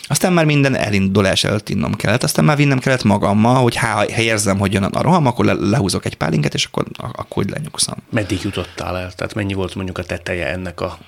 Aztán 0.07 0.33
már 0.33 0.45
minden 0.45 0.75
elindulás 0.75 1.45
előtt 1.45 1.69
innom 1.69 1.95
kellett, 1.95 2.23
aztán 2.23 2.45
már 2.45 2.57
vinnem 2.57 2.79
kellett 2.79 3.03
magammal, 3.03 3.63
hogy 3.63 3.77
ha, 3.77 3.87
ha 3.87 4.21
érzem, 4.21 4.59
hogy 4.59 4.73
jön 4.73 4.83
a 4.83 5.03
roham, 5.03 5.27
akkor 5.27 5.45
le, 5.45 5.53
lehúzok 5.53 6.05
egy 6.05 6.17
pálinket, 6.17 6.55
és 6.55 6.65
akkor, 6.65 6.87
akkor 7.13 7.45
lenyugszom. 7.45 7.97
Meddig 8.11 8.43
jutottál 8.43 8.99
el? 8.99 9.13
Tehát 9.13 9.35
mennyi 9.35 9.55
volt 9.55 9.75
mondjuk 9.75 9.99
a 9.99 10.03
teteje 10.03 10.47
ennek 10.47 10.81
a 10.81 10.99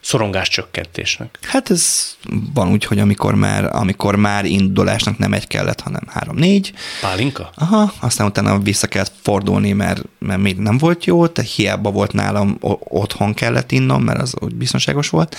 szorongás 0.00 0.48
csökkentésnek? 0.48 1.38
Hát 1.42 1.70
ez 1.70 2.16
van 2.54 2.70
úgy, 2.70 2.84
hogy 2.84 2.98
amikor 2.98 3.34
már, 3.34 3.76
amikor 3.76 4.16
már 4.16 4.44
indulásnak 4.44 5.18
nem 5.18 5.32
egy 5.32 5.46
kellett, 5.46 5.80
hanem 5.80 6.02
három-négy. 6.06 6.72
Pálinka? 7.00 7.50
Aha, 7.54 7.92
aztán 8.00 8.26
utána 8.26 8.58
vissza 8.58 8.86
kellett 8.86 9.12
fordulni, 9.22 9.72
mert, 9.72 10.02
mert 10.18 10.40
még 10.40 10.56
nem 10.56 10.78
volt 10.78 11.04
jó, 11.04 11.26
tehát 11.26 11.50
hiába 11.50 11.90
volt 11.90 12.12
nálam, 12.12 12.56
otthon 12.80 13.34
kellett 13.34 13.72
innom, 13.72 14.02
mert 14.02 14.20
az 14.20 14.34
úgy 14.40 14.54
biztonságos 14.54 15.08
volt. 15.08 15.36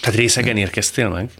Tehát 0.00 0.18
részegen 0.18 0.56
érkeztél 0.56 1.08
meg? 1.08 1.30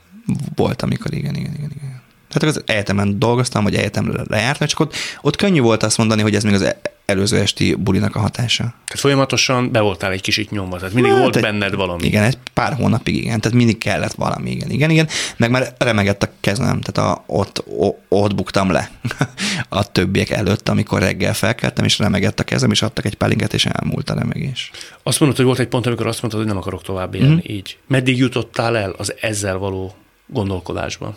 Volt, 0.54 0.82
amikor 0.82 1.14
igen, 1.14 1.34
igen, 1.34 1.54
igen. 1.54 1.72
igen. 1.76 2.02
Tehát 2.28 2.56
az 2.56 2.62
egyetemen 2.66 3.18
dolgoztam, 3.18 3.62
vagy 3.62 3.74
egyetemre 3.74 4.22
lejártam, 4.26 4.66
csak 4.66 4.80
ott, 4.80 4.94
ott 5.20 5.36
könnyű 5.36 5.60
volt 5.60 5.82
azt 5.82 5.98
mondani, 5.98 6.22
hogy 6.22 6.34
ez 6.34 6.44
még 6.44 6.54
az 6.54 6.74
előző 7.06 7.38
esti 7.38 7.74
bulinak 7.74 8.16
a 8.16 8.18
hatása. 8.18 8.62
Tehát 8.62 9.00
folyamatosan 9.00 9.72
be 9.72 9.80
voltál 9.80 10.12
egy 10.12 10.20
kicsit 10.20 10.50
nyomva, 10.50 10.78
tehát 10.78 10.94
mindig 10.94 11.12
hát, 11.12 11.20
volt 11.20 11.36
egy, 11.36 11.42
benned 11.42 11.74
valami. 11.74 12.04
Igen, 12.06 12.22
egy 12.22 12.38
pár 12.52 12.74
hónapig, 12.74 13.16
igen, 13.16 13.40
tehát 13.40 13.56
mindig 13.56 13.78
kellett 13.78 14.12
valami, 14.12 14.50
igen, 14.50 14.70
igen, 14.70 14.90
igen, 14.90 15.08
meg 15.36 15.50
már 15.50 15.74
remegett 15.78 16.22
a 16.22 16.28
kezem, 16.40 16.80
tehát 16.80 17.10
a, 17.10 17.22
ott, 17.26 17.64
o, 17.66 17.94
ott 18.08 18.34
buktam 18.34 18.70
le 18.70 18.90
a 19.68 19.90
többiek 19.92 20.30
előtt, 20.30 20.68
amikor 20.68 21.00
reggel 21.00 21.34
felkeltem, 21.34 21.84
és 21.84 21.98
remegett 21.98 22.40
a 22.40 22.44
kezem, 22.44 22.70
és 22.70 22.82
adtak 22.82 23.04
egy 23.04 23.14
pálinket, 23.14 23.54
és 23.54 23.66
elmúlt 23.66 24.10
a 24.10 24.14
remegés. 24.14 24.70
Azt 25.02 25.20
mondod, 25.20 25.38
hogy 25.38 25.46
volt 25.46 25.58
egy 25.58 25.68
pont, 25.68 25.86
amikor 25.86 26.06
azt 26.06 26.20
mondtad, 26.20 26.42
hogy 26.42 26.50
nem 26.50 26.60
akarok 26.60 26.82
tovább 26.82 27.14
élni 27.14 27.34
mm. 27.34 27.54
így. 27.54 27.78
Meddig 27.86 28.18
jutottál 28.18 28.76
el 28.76 28.90
az 28.90 29.14
ezzel 29.20 29.56
való 29.56 29.94
gondolkodásban? 30.26 31.16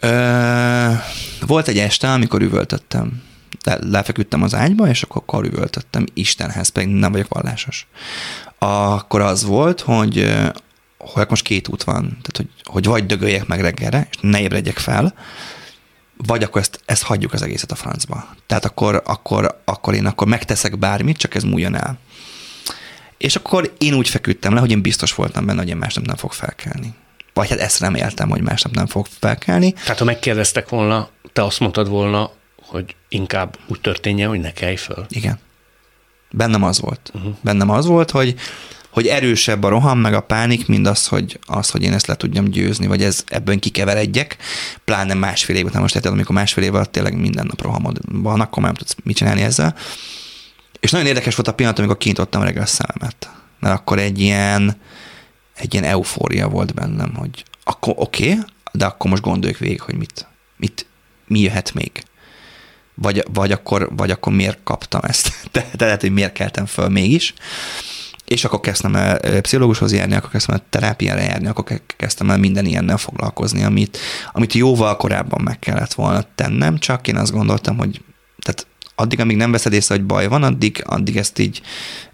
Ö, 0.00 0.90
volt 1.46 1.68
egy 1.68 1.78
este, 1.78 2.12
amikor 2.12 2.42
üvöltöttem 2.42 3.22
le, 3.64 3.78
lefeküdtem 3.80 4.42
az 4.42 4.54
ágyba, 4.54 4.88
és 4.88 5.02
akkor 5.02 5.22
karüvöltöttem 5.26 6.06
Istenhez, 6.14 6.68
pedig 6.68 6.88
nem 6.88 7.12
vagyok 7.12 7.28
vallásos. 7.28 7.86
Akkor 8.58 9.20
az 9.20 9.44
volt, 9.44 9.80
hogy 9.80 10.32
hogy 11.12 11.26
most 11.28 11.44
két 11.44 11.68
út 11.68 11.82
van, 11.82 12.02
tehát 12.02 12.36
hogy, 12.36 12.48
hogy 12.62 12.84
vagy 12.84 13.06
dögöljek 13.06 13.46
meg 13.46 13.60
reggelre, 13.60 14.08
és 14.10 14.16
ne 14.20 14.40
ébredjek 14.40 14.78
fel, 14.78 15.14
vagy 16.16 16.42
akkor 16.42 16.60
ezt, 16.60 16.80
ezt 16.84 17.02
hagyjuk 17.02 17.32
az 17.32 17.42
egészet 17.42 17.72
a 17.72 17.74
francba. 17.74 18.28
Tehát 18.46 18.64
akkor, 18.64 19.02
akkor, 19.04 19.60
akkor 19.64 19.94
én 19.94 20.06
akkor 20.06 20.26
megteszek 20.26 20.78
bármit, 20.78 21.16
csak 21.16 21.34
ez 21.34 21.42
múljon 21.42 21.74
el. 21.74 21.98
És 23.18 23.36
akkor 23.36 23.74
én 23.78 23.94
úgy 23.94 24.08
feküdtem 24.08 24.54
le, 24.54 24.60
hogy 24.60 24.70
én 24.70 24.82
biztos 24.82 25.14
voltam 25.14 25.46
benne, 25.46 25.58
hogy 25.58 25.68
én 25.68 25.76
másnap 25.76 26.04
nem 26.04 26.16
fog 26.16 26.32
felkelni. 26.32 26.94
Vagy 27.32 27.48
hát 27.48 27.58
ezt 27.58 27.80
reméltem, 27.80 28.30
hogy 28.30 28.42
másnap 28.42 28.74
nem 28.74 28.86
fog 28.86 29.06
felkelni. 29.18 29.72
Tehát 29.72 29.98
ha 29.98 30.04
megkérdeztek 30.04 30.68
volna, 30.68 31.08
te 31.32 31.44
azt 31.44 31.60
mondtad 31.60 31.88
volna, 31.88 32.30
hogy 32.74 32.96
inkább 33.08 33.58
úgy 33.66 33.80
történjen, 33.80 34.28
hogy 34.28 34.40
ne 34.40 34.52
kelj 34.52 34.76
föl. 34.76 35.06
Igen. 35.08 35.38
Bennem 36.30 36.62
az 36.62 36.80
volt. 36.80 37.10
Uh-huh. 37.14 37.34
Bennem 37.40 37.70
az 37.70 37.86
volt, 37.86 38.10
hogy, 38.10 38.34
hogy 38.90 39.06
erősebb 39.06 39.62
a 39.62 39.68
roham, 39.68 39.98
meg 39.98 40.14
a 40.14 40.20
pánik, 40.20 40.66
mint 40.66 40.86
az, 40.86 41.06
hogy, 41.06 41.38
az, 41.46 41.70
hogy 41.70 41.82
én 41.82 41.92
ezt 41.92 42.06
le 42.06 42.16
tudjam 42.16 42.44
győzni, 42.44 42.86
vagy 42.86 43.02
ez 43.02 43.24
ebből 43.26 43.58
kikeveredjek, 43.58 44.36
pláne 44.84 45.14
másfél 45.14 45.56
év 45.56 45.64
után. 45.64 45.80
Most 45.80 45.94
érted, 45.94 46.12
amikor 46.12 46.34
másfél 46.34 46.64
év 46.64 46.74
alatt 46.74 46.92
tényleg 46.92 47.16
minden 47.16 47.46
nap 47.46 47.62
rohamod 47.62 47.98
van, 48.22 48.40
akkor 48.40 48.62
már 48.62 48.72
nem 48.72 48.74
tudsz 48.74 48.96
mit 49.04 49.16
csinálni 49.16 49.42
ezzel. 49.42 49.74
És 50.80 50.90
nagyon 50.90 51.06
érdekes 51.06 51.34
volt 51.34 51.48
a 51.48 51.54
pillanat, 51.54 51.78
amikor 51.78 51.98
kinyitottam 51.98 52.42
reggel 52.42 52.62
a 52.62 52.66
szememet. 52.66 53.30
Mert 53.60 53.74
akkor 53.74 53.98
egy 53.98 54.20
ilyen, 54.20 54.76
egy 55.54 55.72
ilyen 55.72 55.84
eufória 55.84 56.48
volt 56.48 56.74
bennem, 56.74 57.14
hogy 57.14 57.44
akkor 57.64 57.94
oké, 57.96 58.30
okay, 58.30 58.44
de 58.72 58.84
akkor 58.84 59.10
most 59.10 59.22
gondoljuk 59.22 59.58
végig, 59.58 59.80
hogy 59.80 59.94
mit, 59.94 60.26
mit, 60.56 60.86
mi 61.26 61.40
jöhet 61.40 61.74
még? 61.74 62.04
Vagy, 62.94 63.24
vagy, 63.32 63.52
akkor, 63.52 63.88
vagy 63.96 64.10
akkor 64.10 64.32
miért 64.32 64.58
kaptam 64.64 65.00
ezt? 65.02 65.32
De, 65.52 65.66
de 65.76 65.84
lehet, 65.84 66.00
hogy 66.00 66.12
miért 66.12 66.32
keltem 66.32 66.66
föl 66.66 66.88
mégis. 66.88 67.34
És 68.24 68.44
akkor 68.44 68.60
kezdtem 68.60 68.96
el 68.96 69.40
pszichológushoz 69.40 69.92
járni, 69.92 70.14
akkor 70.14 70.30
kezdtem 70.30 70.54
el 70.54 70.66
terápiára 70.70 71.20
járni, 71.20 71.46
akkor 71.46 71.80
kezdtem 71.96 72.30
el 72.30 72.38
minden 72.38 72.64
ilyennel 72.66 72.96
foglalkozni, 72.96 73.64
amit, 73.64 73.98
amit 74.32 74.52
jóval 74.52 74.96
korábban 74.96 75.40
meg 75.44 75.58
kellett 75.58 75.94
volna 75.94 76.24
tennem, 76.34 76.78
csak 76.78 77.08
én 77.08 77.16
azt 77.16 77.32
gondoltam, 77.32 77.78
hogy 77.78 78.00
tehát 78.42 78.66
addig, 78.94 79.20
amíg 79.20 79.36
nem 79.36 79.50
veszed 79.50 79.72
észre, 79.72 79.94
hogy 79.94 80.04
baj 80.04 80.28
van, 80.28 80.42
addig, 80.42 80.82
addig 80.86 81.16
ezt 81.16 81.38
így 81.38 81.60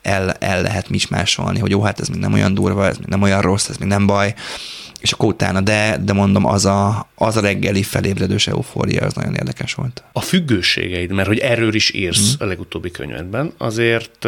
el, 0.02 0.30
el 0.30 0.62
lehet 0.62 0.88
mismásolni, 0.88 1.58
hogy 1.58 1.70
jó, 1.70 1.82
hát 1.82 2.00
ez 2.00 2.08
még 2.08 2.20
nem 2.20 2.32
olyan 2.32 2.54
durva, 2.54 2.86
ez 2.86 2.96
még 2.96 3.08
nem 3.08 3.22
olyan 3.22 3.40
rossz, 3.40 3.68
ez 3.68 3.76
még 3.76 3.88
nem 3.88 4.06
baj, 4.06 4.34
és 5.00 5.12
akkor 5.12 5.28
utána, 5.28 5.60
de, 5.60 5.96
de 6.00 6.12
mondom, 6.12 6.46
az 6.46 6.64
a, 6.64 7.08
az 7.14 7.36
a 7.36 7.40
reggeli 7.40 7.82
felébredős 7.82 8.46
eufória, 8.46 9.04
az 9.04 9.14
nagyon 9.14 9.34
érdekes 9.34 9.74
volt. 9.74 10.02
A 10.12 10.20
függőségeid, 10.20 11.12
mert 11.12 11.28
hogy 11.28 11.38
erről 11.38 11.74
is 11.74 11.94
írsz 11.94 12.30
mm. 12.30 12.44
a 12.44 12.44
legutóbbi 12.44 12.90
könyvedben, 12.90 13.52
azért 13.58 14.24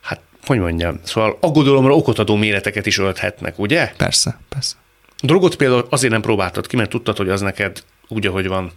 hát, 0.00 0.20
hogy 0.46 0.58
mondjam, 0.58 1.00
szóval 1.02 1.38
aggodalomra 1.40 1.94
okot 1.94 2.18
adó 2.18 2.36
méreteket 2.36 2.86
is 2.86 2.98
ölthetnek, 2.98 3.58
ugye? 3.58 3.92
Persze, 3.96 4.38
persze. 4.48 4.74
A 5.18 5.26
drogot 5.26 5.56
például 5.56 5.86
azért 5.90 6.12
nem 6.12 6.20
próbáltad 6.20 6.66
ki, 6.66 6.76
mert 6.76 6.90
tudtad, 6.90 7.16
hogy 7.16 7.28
az 7.28 7.40
neked 7.40 7.82
úgy, 8.08 8.26
ahogy 8.26 8.46
van, 8.46 8.72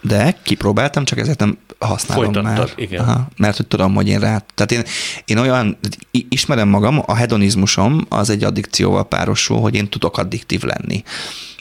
de 0.00 0.36
kipróbáltam, 0.42 1.04
csak 1.04 1.18
ezért 1.18 1.38
nem 1.38 1.58
használom 1.78 2.24
Folytattad, 2.24 2.56
már. 2.58 2.72
igen. 2.76 3.00
Aha, 3.00 3.28
mert 3.36 3.56
hogy 3.56 3.66
tudom, 3.66 3.94
hogy 3.94 4.08
én 4.08 4.20
rá... 4.20 4.44
Tehát 4.54 4.72
én, 4.72 4.82
én 5.24 5.38
olyan, 5.38 5.78
ismerem 6.10 6.68
magam, 6.68 7.02
a 7.06 7.14
hedonizmusom 7.14 8.06
az 8.08 8.30
egy 8.30 8.44
addikcióval 8.44 9.08
párosul, 9.08 9.60
hogy 9.60 9.74
én 9.74 9.88
tudok 9.88 10.18
addiktív 10.18 10.62
lenni 10.62 11.02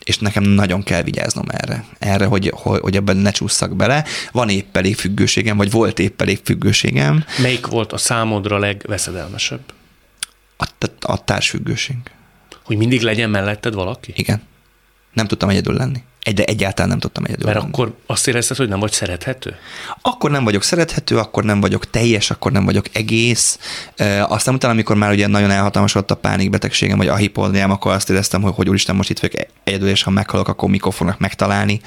és 0.08 0.18
nekem 0.18 0.44
nagyon 0.44 0.84
kell 0.84 1.02
vigyáznom 1.02 1.46
erre, 1.48 1.86
erre, 2.00 2.26
hogy, 2.26 2.52
hogy, 2.56 2.80
hogy 2.80 2.96
ebben 2.96 3.18
ne 3.18 3.32
csúszszak 3.32 3.76
bele. 3.76 4.06
Van 4.32 4.50
épp 4.50 4.78
elég 4.78 4.96
függőségem, 4.96 5.58
vagy 5.58 5.72
volt 5.72 6.00
épp 6.00 6.22
elég 6.22 6.40
függőségem. 6.44 7.24
Melyik 7.42 7.68
volt 7.68 7.94
a 7.94 7.98
számodra 7.98 8.58
legveszedelmesebb? 8.58 9.60
A, 10.58 10.68
a 11.02 11.24
társfüggőség. 11.24 11.96
Hogy 12.64 12.78
mindig 12.78 13.02
legyen 13.02 13.30
melletted 13.30 13.74
valaki? 13.74 14.14
Igen. 14.16 14.42
Nem 15.14 15.28
tudtam 15.28 15.50
egyedül 15.50 15.74
lenni 15.74 16.04
egyre 16.28 16.44
egyáltalán 16.44 16.90
nem 16.90 17.00
tudtam 17.00 17.24
egyedül. 17.24 17.46
Mert 17.46 17.60
akkor 17.60 17.94
azt 18.06 18.28
érezted, 18.28 18.58
hogy 18.58 18.68
nem 18.68 18.80
vagy 18.80 18.92
szerethető? 18.92 19.56
Akkor 20.02 20.32
nem 20.32 20.44
vagyok 20.44 20.64
szerethető, 20.64 21.18
akkor 21.18 21.44
nem 21.44 21.60
vagyok 21.60 21.90
teljes, 21.90 22.32
akkor 22.32 22.52
nem 22.52 22.66
vagyok 22.66 22.86
egész. 22.92 23.60
aztán 24.28 24.54
utána, 24.56 24.74
amikor 24.74 24.96
már 24.96 25.12
ugye 25.12 25.28
nagyon 25.28 25.52
elhatalmasodott 25.52 26.12
a 26.12 26.16
pánikbetegségem, 26.16 26.98
vagy 26.98 27.08
a 27.08 27.16
hipoldiám, 27.16 27.72
akkor 27.72 27.92
azt 27.92 28.10
éreztem, 28.10 28.42
hogy, 28.42 28.54
hogy 28.56 28.70
úristen, 28.70 28.96
most 28.96 29.10
itt 29.10 29.20
vagyok 29.20 29.48
egyedül, 29.64 29.88
és 29.88 30.04
ha 30.04 30.10
meghalok, 30.10 30.48
akkor 30.48 30.70
mikor 30.70 30.94
fognak 30.94 31.20
megtalálni. 31.20 31.82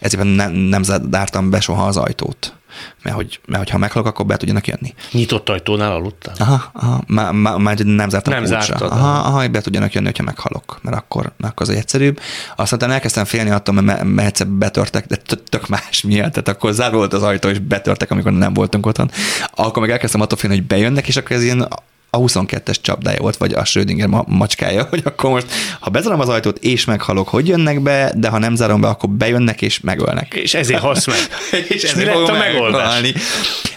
Ezért 0.00 0.34
nem, 0.34 0.52
nem 0.52 0.82
zártam 0.82 1.50
be 1.50 1.60
soha 1.60 1.86
az 1.86 1.96
ajtót 1.96 2.57
mert 3.02 3.16
hogy, 3.16 3.40
mert 3.46 3.58
hogy 3.62 3.70
ha 3.70 3.78
meghalok, 3.78 4.08
akkor 4.08 4.26
be 4.26 4.36
tudjanak 4.36 4.66
jönni. 4.66 4.94
Nyitott 5.12 5.48
ajtónál 5.48 5.92
aludtál? 5.92 6.34
Aha, 6.38 6.70
aha 6.72 7.02
már, 7.06 7.32
már, 7.32 7.56
már 7.56 7.78
nem 7.78 8.08
zártam 8.08 8.32
Nem 8.32 8.42
kulcsra. 8.42 8.60
zártad. 8.60 8.90
Aha, 8.90 9.18
aha, 9.18 9.38
hogy 9.38 9.50
be 9.50 9.60
tudjanak 9.60 9.92
jönni, 9.92 10.06
hogyha 10.06 10.22
meghalok, 10.22 10.78
mert 10.82 10.96
akkor, 10.96 11.32
mert 11.36 11.52
akkor 11.52 11.68
az 11.68 11.74
egyszerűbb. 11.74 12.20
Aztán 12.56 12.90
elkezdtem 12.90 13.24
félni 13.24 13.50
attól, 13.50 13.74
mert, 13.74 14.04
mert 14.04 14.28
egyszer 14.28 14.46
betörtek, 14.46 15.06
de 15.06 15.16
tök 15.48 15.68
más 15.68 16.02
miatt, 16.02 16.32
tehát 16.32 16.48
akkor 16.48 16.72
zárva 16.72 16.96
volt 16.96 17.12
az 17.12 17.22
ajtó, 17.22 17.48
és 17.48 17.58
betörtek, 17.58 18.10
amikor 18.10 18.32
nem 18.32 18.54
voltunk 18.54 18.86
otthon. 18.86 19.10
Akkor 19.54 19.82
meg 19.82 19.90
elkezdtem 19.90 20.20
attól 20.20 20.38
félni, 20.38 20.56
hogy 20.56 20.66
bejönnek, 20.66 21.08
és 21.08 21.16
akkor 21.16 21.36
ez 21.36 21.42
ilyen 21.42 21.68
a 22.10 22.18
22-es 22.18 22.76
csapdája 22.80 23.20
volt, 23.20 23.36
vagy 23.36 23.52
a 23.52 23.64
Schrödinger 23.64 24.08
macskája, 24.26 24.86
hogy 24.90 25.00
akkor 25.04 25.30
most, 25.30 25.46
ha 25.80 25.90
bezárom 25.90 26.20
az 26.20 26.28
ajtót 26.28 26.58
és 26.58 26.84
meghalok, 26.84 27.28
hogy 27.28 27.48
jönnek 27.48 27.80
be, 27.80 28.12
de 28.16 28.28
ha 28.28 28.38
nem 28.38 28.54
zárom 28.54 28.80
be, 28.80 28.88
akkor 28.88 29.10
bejönnek 29.10 29.62
és 29.62 29.80
megölnek. 29.80 30.34
És 30.34 30.54
ezért 30.54 30.80
halsz 30.80 31.06
meg. 31.06 31.16
és, 31.68 31.82
és 31.82 31.94
mi 31.94 32.04
lett 32.04 32.28
a 32.28 32.32
megoldás? 32.32 33.12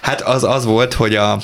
Hát 0.02 0.22
az 0.22 0.44
az 0.44 0.66
volt, 0.66 0.94
hogy 0.94 1.16
a, 1.16 1.40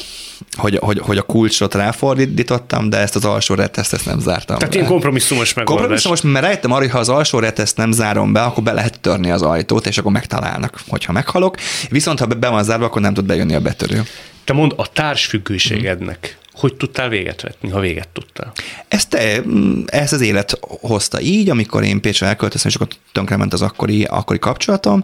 hogy, 0.58 0.78
hogy, 0.82 1.00
hogy 1.00 1.18
a 1.18 1.22
kulcsot 1.22 1.76
ráfordítottam, 1.76 2.90
de 2.90 2.98
ezt 2.98 3.16
az 3.16 3.26
alsó 3.26 3.56
reteszt 3.56 3.94
ezt 3.94 4.06
nem 4.06 4.20
zártam 4.20 4.58
Tehát 4.58 4.74
be. 4.74 4.80
ilyen 4.80 4.92
kompromisszumos 4.92 5.54
megoldás. 5.54 5.78
Kompromisszumos, 5.78 6.22
mert 6.22 6.46
rájöttem 6.46 6.72
arra, 6.72 6.82
hogy 6.82 6.92
ha 6.92 7.00
az 7.00 7.10
alsó 7.10 7.40
reteszt 7.40 7.78
nem 7.78 7.92
zárom 7.92 8.34
be, 8.34 8.42
akkor 8.42 8.64
be 8.64 8.74
lehet 8.74 9.00
törni 9.00 9.32
az 9.32 9.42
ajtót, 9.42 9.88
és 9.88 9.98
akkor 9.98 10.12
megtalálnak, 10.12 10.80
hogyha 10.88 11.12
meghalok. 11.12 11.58
Viszont 11.90 12.20
ha 12.20 12.26
be 12.26 12.50
van 12.50 12.64
zárva, 12.64 12.86
akkor 12.86 13.02
nem 13.02 13.14
tud 13.14 13.26
bejönni 13.26 13.54
a 13.54 13.60
betörő. 13.60 14.04
Te 14.44 14.54
mond 14.54 14.74
a 14.76 14.92
társfüggőségednek 14.92 16.38
hogy 16.58 16.76
tudtál 16.76 17.10
véget 17.10 17.42
vetni, 17.42 17.70
ha 17.70 17.80
véget 17.80 18.08
tudtál? 18.08 18.52
Ezt, 18.88 19.10
te, 19.10 19.42
ezt 19.86 20.14
az 20.14 20.22
élet 20.22 20.60
hozta 20.62 21.22
így, 21.22 21.50
amikor 21.50 21.84
én 21.84 22.02
Pécsre 22.02 22.28
elköltöztem, 22.28 22.70
és 22.70 22.76
akkor 22.76 22.88
tönkrement 23.12 23.54
az 23.54 23.62
akkori, 23.62 24.04
akkori 24.04 24.40
kapcsolatom, 24.40 25.04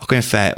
akkor 0.00 0.16
én 0.16 0.22
fel, 0.22 0.54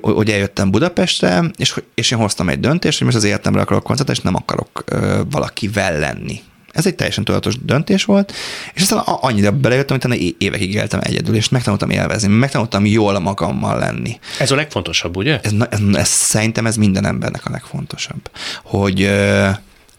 hogy, 0.00 0.30
eljöttem 0.30 0.70
Budapestre, 0.70 1.50
és, 1.56 1.80
és 1.94 2.10
én 2.10 2.18
hoztam 2.18 2.48
egy 2.48 2.60
döntést, 2.60 2.98
hogy 2.98 3.06
most 3.06 3.18
az 3.18 3.24
életemre 3.24 3.60
akarok 3.60 3.82
koncentrálni, 3.82 4.20
és 4.20 4.26
nem 4.30 4.42
akarok 4.42 4.84
ö, 4.86 5.20
valakivel 5.30 5.98
lenni. 5.98 6.40
Ez 6.72 6.86
egy 6.86 6.94
teljesen 6.94 7.24
tudatos 7.24 7.64
döntés 7.64 8.04
volt, 8.04 8.32
és 8.74 8.82
aztán 8.82 8.98
annyira 8.98 9.50
belejöttem, 9.50 9.96
hogy 9.96 10.06
utána 10.06 10.34
évekig 10.38 10.74
éltem 10.74 11.00
egyedül, 11.02 11.34
és 11.34 11.48
megtanultam 11.48 11.90
élvezni, 11.90 12.28
megtanultam 12.28 12.86
jól 12.86 13.18
magammal 13.18 13.78
lenni. 13.78 14.18
Ez 14.38 14.50
a 14.50 14.54
legfontosabb, 14.54 15.16
ugye? 15.16 15.40
Ez, 15.42 15.52
ez, 15.70 15.80
ez, 15.92 16.08
szerintem 16.08 16.66
ez 16.66 16.76
minden 16.76 17.06
embernek 17.06 17.46
a 17.46 17.50
legfontosabb, 17.50 18.30
hogy 18.62 19.10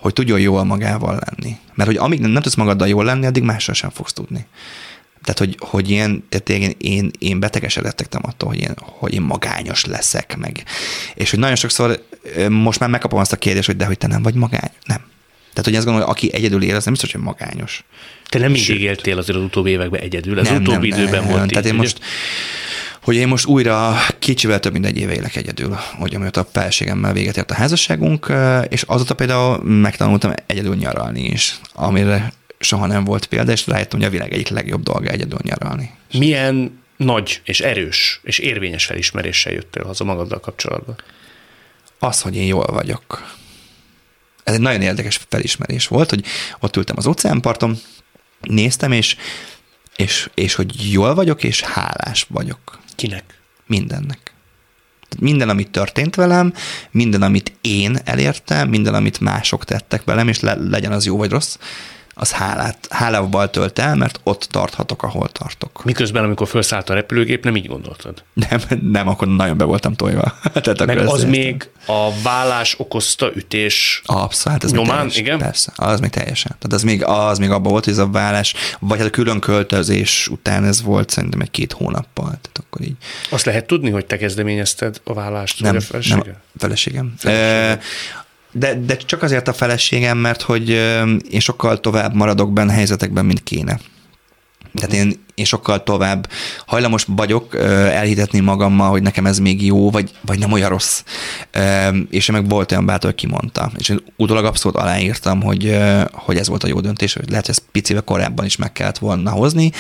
hogy 0.07 0.15
tudjon 0.15 0.39
jól 0.39 0.63
magával 0.63 1.19
lenni. 1.25 1.57
Mert 1.73 1.89
hogy 1.89 1.97
amíg 1.97 2.19
nem 2.19 2.41
tudsz 2.41 2.55
magaddal 2.55 2.87
jól 2.87 3.03
lenni, 3.05 3.25
addig 3.25 3.43
mással 3.43 3.75
sem 3.75 3.89
fogsz 3.89 4.13
tudni. 4.13 4.45
Tehát, 5.21 5.39
hogy, 5.39 5.55
hogy 5.59 5.89
ilyen, 5.89 6.23
tehát 6.29 6.49
én, 6.49 6.75
én, 6.77 7.11
én 7.19 7.39
betegesedettem 7.39 8.21
attól, 8.25 8.49
hogy 8.49 8.59
én, 8.59 8.73
hogy 8.77 9.13
én 9.13 9.21
magányos 9.21 9.85
leszek 9.85 10.37
meg. 10.37 10.63
És 11.15 11.29
hogy 11.29 11.39
nagyon 11.39 11.55
sokszor 11.55 12.03
most 12.49 12.79
már 12.79 12.89
megkapom 12.89 13.19
azt 13.19 13.33
a 13.33 13.37
kérdést, 13.37 13.67
hogy 13.67 13.77
de 13.77 13.85
hogy 13.85 13.97
te 13.97 14.07
nem 14.07 14.21
vagy 14.21 14.33
magány. 14.33 14.71
Nem. 14.85 15.01
Tehát, 15.49 15.65
hogy 15.65 15.75
azt 15.75 15.85
gondolom, 15.85 16.07
hogy 16.07 16.17
aki 16.17 16.33
egyedül 16.33 16.63
él, 16.63 16.75
az 16.75 16.83
nem 16.83 16.93
biztos, 16.93 17.11
hogy 17.11 17.21
magányos. 17.21 17.83
Te 18.29 18.39
nem 18.39 18.51
mindig 18.51 18.81
éltél 18.81 19.17
azért 19.17 19.37
az 19.37 19.43
utóbbi 19.43 19.69
években 19.69 20.01
egyedül, 20.01 20.39
az 20.39 20.47
nem, 20.47 20.61
utóbbi 20.61 20.89
nem, 20.89 20.99
időben 20.99 21.23
nem, 21.23 21.31
volt 21.31 21.49
Tehát 21.49 21.65
így, 21.65 21.71
én 21.71 21.77
most, 21.77 21.99
hogy 23.07 23.15
én 23.15 23.27
most 23.27 23.45
újra 23.45 23.97
kicsivel 24.19 24.59
több 24.59 24.71
mint 24.71 24.85
egy 24.85 24.97
éve 24.97 25.13
élek 25.13 25.35
egyedül, 25.35 25.77
hogy 25.97 26.15
amióta 26.15 26.41
a 26.41 26.47
felségemmel 26.51 27.13
véget 27.13 27.37
ért 27.37 27.51
a 27.51 27.53
házasságunk, 27.53 28.33
és 28.69 28.81
azóta 28.81 29.15
például 29.15 29.63
megtanultam 29.63 30.33
egyedül 30.45 30.75
nyaralni 30.75 31.23
is, 31.23 31.59
amire 31.73 32.33
soha 32.59 32.85
nem 32.85 33.03
volt 33.03 33.25
példa, 33.25 33.51
és 33.51 33.67
rájöttem, 33.67 33.99
hogy 33.99 34.07
a 34.07 34.11
világ 34.11 34.33
egyik 34.33 34.47
legjobb 34.47 34.83
dolga 34.83 35.09
egyedül 35.09 35.39
nyaralni. 35.43 35.91
Milyen 36.13 36.83
nagy 36.97 37.41
és 37.43 37.59
erős 37.59 38.19
és 38.23 38.37
érvényes 38.37 38.85
felismeréssel 38.85 39.53
jöttél 39.53 39.83
haza 39.83 40.03
magaddal 40.03 40.39
kapcsolatban? 40.39 40.95
Az, 41.99 42.21
hogy 42.21 42.35
én 42.35 42.45
jól 42.45 42.65
vagyok. 42.65 43.35
Ez 44.43 44.53
egy 44.53 44.61
nagyon 44.61 44.81
érdekes 44.81 45.19
felismerés 45.29 45.87
volt, 45.87 46.09
hogy 46.09 46.25
ott 46.59 46.75
ültem 46.75 46.95
az 46.97 47.07
óceánparton, 47.07 47.77
néztem, 48.41 48.91
és, 48.91 49.15
és, 49.97 50.29
és 50.33 50.55
hogy 50.55 50.91
jól 50.91 51.13
vagyok, 51.15 51.43
és 51.43 51.61
hálás 51.61 52.25
vagyok. 52.29 52.79
Kinek? 52.95 53.23
Mindennek. 53.65 54.33
Minden, 55.19 55.49
amit 55.49 55.69
történt 55.71 56.15
velem, 56.15 56.53
minden, 56.91 57.21
amit 57.21 57.53
én 57.61 57.97
elértem, 58.03 58.69
minden, 58.69 58.93
amit 58.93 59.19
mások 59.19 59.65
tettek 59.65 60.03
velem, 60.03 60.27
és 60.27 60.39
le, 60.39 60.55
legyen 60.55 60.91
az 60.91 61.05
jó 61.05 61.17
vagy 61.17 61.29
rossz, 61.29 61.57
az 62.19 62.31
hálát, 62.31 62.87
hálával 62.89 63.49
tölt 63.49 63.79
el, 63.79 63.95
mert 63.95 64.19
ott 64.23 64.47
tarthatok, 64.51 65.03
ahol 65.03 65.29
tartok. 65.29 65.83
Miközben, 65.83 66.23
amikor 66.23 66.47
felszállt 66.47 66.89
a 66.89 66.93
repülőgép, 66.93 67.43
nem 67.43 67.55
így 67.55 67.67
gondoltad? 67.67 68.23
Nem, 68.33 68.61
nem, 68.81 69.07
akkor 69.07 69.27
nagyon 69.27 69.57
be 69.57 69.63
voltam 69.63 69.93
tojva. 69.93 70.33
Tehát 70.53 70.85
Meg 70.85 70.97
az 70.97 71.13
értem. 71.13 71.29
még 71.29 71.69
a 71.85 72.21
vállás 72.23 72.75
okozta 72.79 73.31
ütés 73.35 74.01
Abszolút, 74.05 74.61
hát 74.61 74.63
ez 74.63 74.71
nyomán, 74.71 74.95
teljesen, 74.95 75.23
igen? 75.23 75.37
Persze, 75.37 75.71
az 75.75 75.99
még 75.99 76.09
teljesen. 76.09 76.55
Tehát 76.59 76.73
az 76.73 76.83
még, 76.83 77.03
az 77.03 77.37
még 77.37 77.49
abban 77.49 77.71
volt, 77.71 77.83
hogy 77.83 77.93
ez 77.93 77.99
a 77.99 78.07
vállás, 78.07 78.53
vagy 78.79 78.97
hát 78.97 79.07
a 79.07 79.11
külön 79.11 79.39
költözés 79.39 80.27
után 80.27 80.63
ez 80.63 80.81
volt 80.81 81.09
szerintem 81.09 81.41
egy 81.41 81.51
két 81.51 81.71
hónappal. 81.71 82.25
Tehát 82.25 82.61
akkor 82.67 82.81
így. 82.81 82.95
Azt 83.29 83.45
lehet 83.45 83.65
tudni, 83.67 83.89
hogy 83.89 84.05
te 84.05 84.17
kezdeményezted 84.17 85.01
a 85.03 85.13
vállást, 85.13 85.61
nem, 85.61 85.75
a 85.75 85.81
feleségem? 85.81 86.17
Nem, 86.17 86.35
feleségem. 86.57 87.13
feleségem 87.17 87.95
de, 88.57 88.73
de 88.73 88.95
csak 88.95 89.23
azért 89.23 89.47
a 89.47 89.53
feleségem, 89.53 90.17
mert 90.17 90.41
hogy 90.41 90.69
én 91.29 91.39
sokkal 91.39 91.79
tovább 91.79 92.13
maradok 92.13 92.53
benne 92.53 92.73
helyzetekben, 92.73 93.25
mint 93.25 93.43
kéne. 93.43 93.79
Tehát 94.73 94.93
én 94.93 95.25
én 95.37 95.45
sokkal 95.45 95.83
tovább 95.83 96.29
hajlamos 96.65 97.05
vagyok 97.07 97.55
elhitetni 97.91 98.39
magammal, 98.39 98.89
hogy 98.89 99.01
nekem 99.01 99.25
ez 99.25 99.39
még 99.39 99.65
jó, 99.65 99.91
vagy, 99.91 100.11
vagy 100.21 100.39
nem 100.39 100.51
olyan 100.51 100.69
rossz. 100.69 101.03
És 102.09 102.27
én 102.27 102.35
meg 102.35 102.49
volt 102.49 102.71
olyan 102.71 102.85
bátor, 102.85 103.09
hogy 103.09 103.19
kimondta. 103.19 103.71
És 103.77 103.89
én 103.89 104.03
utólag 104.15 104.45
abszolút 104.45 104.77
aláírtam, 104.77 105.41
hogy, 105.41 105.77
hogy 106.11 106.37
ez 106.37 106.47
volt 106.47 106.63
a 106.63 106.67
jó 106.67 106.79
döntés, 106.79 107.13
hogy 107.13 107.29
lehet, 107.29 107.45
hogy 107.45 107.55
ezt 107.55 107.67
picivel 107.71 108.01
korábban 108.01 108.45
is 108.45 108.55
meg 108.55 108.71
kellett 108.71 108.97
volna 108.97 109.31
hozni, 109.31 109.71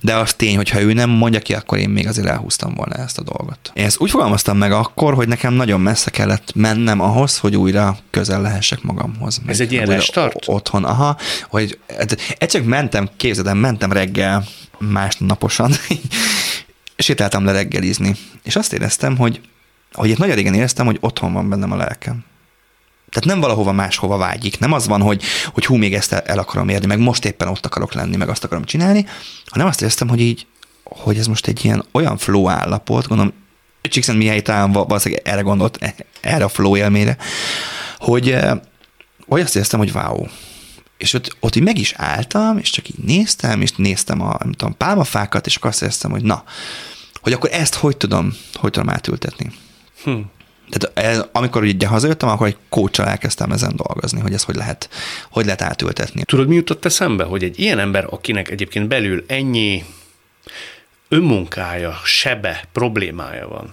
de 0.00 0.14
az 0.14 0.34
tény, 0.34 0.56
hogy 0.56 0.68
ha 0.68 0.80
ő 0.80 0.92
nem 0.92 1.10
mondja 1.10 1.40
ki, 1.40 1.54
akkor 1.54 1.78
én 1.78 1.88
még 1.88 2.06
azért 2.06 2.26
elhúztam 2.26 2.74
volna 2.74 2.94
ezt 2.94 3.18
a 3.18 3.22
dolgot. 3.22 3.58
Én 3.74 3.84
ezt 3.84 4.00
úgy 4.00 4.10
fogalmaztam 4.10 4.56
meg 4.56 4.72
akkor, 4.72 5.14
hogy 5.14 5.28
nekem 5.28 5.52
nagyon 5.52 5.80
messze 5.80 6.10
kellett 6.10 6.54
mennem 6.54 7.00
ahhoz, 7.00 7.38
hogy 7.38 7.56
újra 7.56 7.96
közel 8.10 8.40
lehessek 8.40 8.82
magamhoz. 8.82 9.40
Ez 9.46 9.60
egy 9.60 9.72
ilyen 9.72 9.86
restart? 9.86 10.48
Otthon, 10.48 10.84
aha, 10.84 11.16
hogy 11.48 11.78
egyszer 12.38 12.62
mentem, 12.62 13.08
képzeld 13.16 13.56
mentem 13.56 13.92
reggel 13.92 14.44
másnaposan 14.78 15.72
sétáltam 16.96 17.44
le 17.44 17.52
reggelizni, 17.52 18.16
és 18.42 18.56
azt 18.56 18.72
éreztem, 18.72 19.16
hogy, 19.16 19.40
hogy 19.92 20.08
itt 20.08 20.18
nagyon 20.18 20.34
régen 20.34 20.54
éreztem, 20.54 20.86
hogy 20.86 20.98
otthon 21.00 21.32
van 21.32 21.48
bennem 21.48 21.72
a 21.72 21.76
lelkem. 21.76 22.24
Tehát 23.10 23.28
nem 23.28 23.40
valahova 23.40 23.72
máshova 23.72 24.16
vágyik. 24.16 24.58
Nem 24.58 24.72
az 24.72 24.86
van, 24.86 25.00
hogy, 25.00 25.22
hogy 25.52 25.66
hú, 25.66 25.76
még 25.76 25.94
ezt 25.94 26.12
el, 26.12 26.38
akarom 26.38 26.68
érni, 26.68 26.86
meg 26.86 26.98
most 26.98 27.24
éppen 27.24 27.48
ott 27.48 27.66
akarok 27.66 27.92
lenni, 27.92 28.16
meg 28.16 28.28
azt 28.28 28.44
akarom 28.44 28.64
csinálni, 28.64 29.06
hanem 29.46 29.66
azt 29.66 29.80
éreztem, 29.80 30.08
hogy 30.08 30.20
így, 30.20 30.46
hogy 30.84 31.18
ez 31.18 31.26
most 31.26 31.46
egy 31.46 31.64
ilyen 31.64 31.84
olyan 31.92 32.16
flow 32.16 32.48
állapot, 32.48 33.08
gondolom, 33.08 33.32
Csíkszent 33.80 34.18
Mihály 34.18 34.42
talán 34.42 34.72
valószínűleg 34.72 35.26
erre 35.26 35.40
gondolt, 35.40 35.94
erre 36.20 36.44
a 36.44 36.48
flow 36.48 36.76
élmére, 36.76 37.16
hogy, 37.98 38.30
eh, 38.30 38.58
hogy 39.26 39.40
azt 39.40 39.54
éreztem, 39.54 39.78
hogy 39.78 39.92
wow. 39.94 40.26
És 40.96 41.12
ott, 41.12 41.36
ott 41.40 41.56
így 41.56 41.62
meg 41.62 41.78
is 41.78 41.92
álltam, 41.96 42.58
és 42.58 42.70
csak 42.70 42.88
így 42.88 43.04
néztem, 43.04 43.60
és 43.60 43.72
néztem 43.72 44.20
a 44.20 44.36
nem 44.42 44.52
tudom, 44.52 44.76
pálmafákat, 44.76 45.46
és 45.46 45.56
akkor 45.56 45.70
azt 45.70 45.82
éreztem, 45.82 46.10
hogy 46.10 46.22
na, 46.22 46.44
hogy 47.20 47.32
akkor 47.32 47.50
ezt 47.52 47.74
hogy 47.74 47.96
tudom, 47.96 48.36
hogy 48.54 48.70
tudom 48.70 48.88
átültetni. 48.88 49.52
Hm. 50.04 50.20
Tehát 50.70 50.98
ez, 50.98 51.24
amikor 51.32 51.62
ugye 51.62 51.86
hazajöttem, 51.86 52.28
akkor 52.28 52.46
egy 52.46 52.56
kócsal 52.68 53.06
elkezdtem 53.06 53.52
ezen 53.52 53.76
dolgozni, 53.76 54.20
hogy 54.20 54.32
ez 54.32 54.42
hogy 54.42 54.54
lehet, 54.54 54.88
hogy 55.30 55.44
lehet 55.44 55.62
átültetni. 55.62 56.22
Tudod, 56.24 56.48
mi 56.48 56.54
jutott 56.54 56.84
eszembe, 56.84 57.24
hogy 57.24 57.44
egy 57.44 57.60
ilyen 57.60 57.78
ember, 57.78 58.06
akinek 58.10 58.50
egyébként 58.50 58.88
belül 58.88 59.24
ennyi 59.26 59.84
önmunkája, 61.08 62.00
sebe, 62.04 62.64
problémája 62.72 63.48
van, 63.48 63.72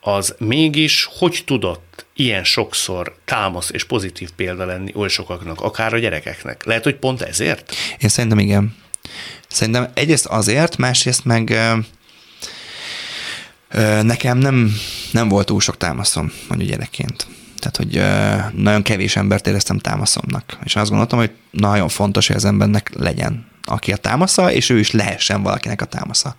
az 0.00 0.34
mégis 0.38 1.08
hogy 1.18 1.42
tudott 1.46 2.06
ilyen 2.14 2.44
sokszor 2.44 3.16
támasz 3.24 3.70
és 3.70 3.84
pozitív 3.84 4.30
példa 4.36 4.64
lenni 4.64 4.92
oly 4.94 5.08
sokaknak, 5.08 5.60
akár 5.60 5.94
a 5.94 5.98
gyerekeknek? 5.98 6.64
Lehet, 6.64 6.84
hogy 6.84 6.96
pont 6.96 7.20
ezért? 7.22 7.74
Én 7.98 8.08
szerintem 8.08 8.38
igen. 8.38 8.76
Szerintem 9.48 9.90
egyrészt 9.94 10.26
azért, 10.26 10.76
másrészt 10.76 11.24
meg 11.24 11.58
nekem 14.02 14.38
nem, 14.38 14.74
nem 15.12 15.28
volt 15.28 15.46
túl 15.46 15.60
sok 15.60 15.76
támaszom, 15.76 16.32
mondjuk 16.48 16.70
gyerekként. 16.70 17.26
Tehát, 17.58 17.76
hogy 17.76 18.02
nagyon 18.62 18.82
kevés 18.82 19.16
embert 19.16 19.46
éreztem 19.46 19.78
támaszomnak. 19.78 20.58
És 20.64 20.76
azt 20.76 20.88
gondoltam, 20.88 21.18
hogy 21.18 21.30
nagyon 21.50 21.88
fontos, 21.88 22.26
hogy 22.26 22.36
az 22.36 22.44
embernek 22.44 22.90
legyen, 22.94 23.46
aki 23.62 23.92
a 23.92 23.96
támasza, 23.96 24.52
és 24.52 24.70
ő 24.70 24.78
is 24.78 24.90
lehessen 24.90 25.42
valakinek 25.42 25.82
a 25.82 25.84
támasza 25.84 26.34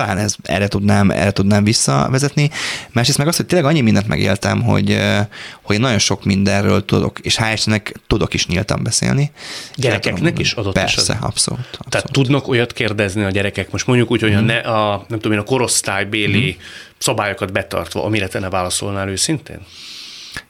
talán 0.00 0.18
ez, 0.18 0.34
erre, 0.42 0.68
tudnám, 0.68 1.10
erre 1.10 1.30
tudnám 1.30 1.64
visszavezetni. 1.64 2.50
Másrészt 2.92 3.18
meg 3.18 3.26
azt, 3.26 3.36
hogy 3.36 3.46
tényleg 3.46 3.70
annyi 3.70 3.80
mindent 3.80 4.06
megéltem, 4.06 4.62
hogy, 4.62 4.98
hogy 5.62 5.80
nagyon 5.80 5.98
sok 5.98 6.24
mindenről 6.24 6.84
tudok, 6.84 7.18
és 7.18 7.38
hál' 7.40 7.92
tudok 8.06 8.34
is 8.34 8.46
nyíltan 8.46 8.82
beszélni. 8.82 9.30
Gyerekeknek 9.74 10.38
is 10.38 10.52
adott 10.52 10.72
Persze, 10.72 11.00
esetben. 11.00 11.28
abszolút, 11.28 11.60
abszolút. 11.64 11.90
Tehát 11.90 12.12
tudnak 12.12 12.48
olyat 12.48 12.72
kérdezni 12.72 13.24
a 13.24 13.30
gyerekek, 13.30 13.70
most 13.70 13.86
mondjuk 13.86 14.10
úgy, 14.10 14.20
hogy 14.20 14.32
mm. 14.32 14.36
a, 14.36 14.40
ne, 14.40 14.56
a, 14.58 15.04
nem 15.08 15.18
tudom 15.18 15.32
én, 15.32 15.42
a 15.42 15.44
korosztálybéli 15.44 16.56
mm. 16.58 16.62
szabályokat 16.98 17.52
betartva, 17.52 18.04
amire 18.04 18.28
te 18.28 18.38
ne 18.38 18.48
válaszolnál 18.48 19.08
őszintén? 19.08 19.60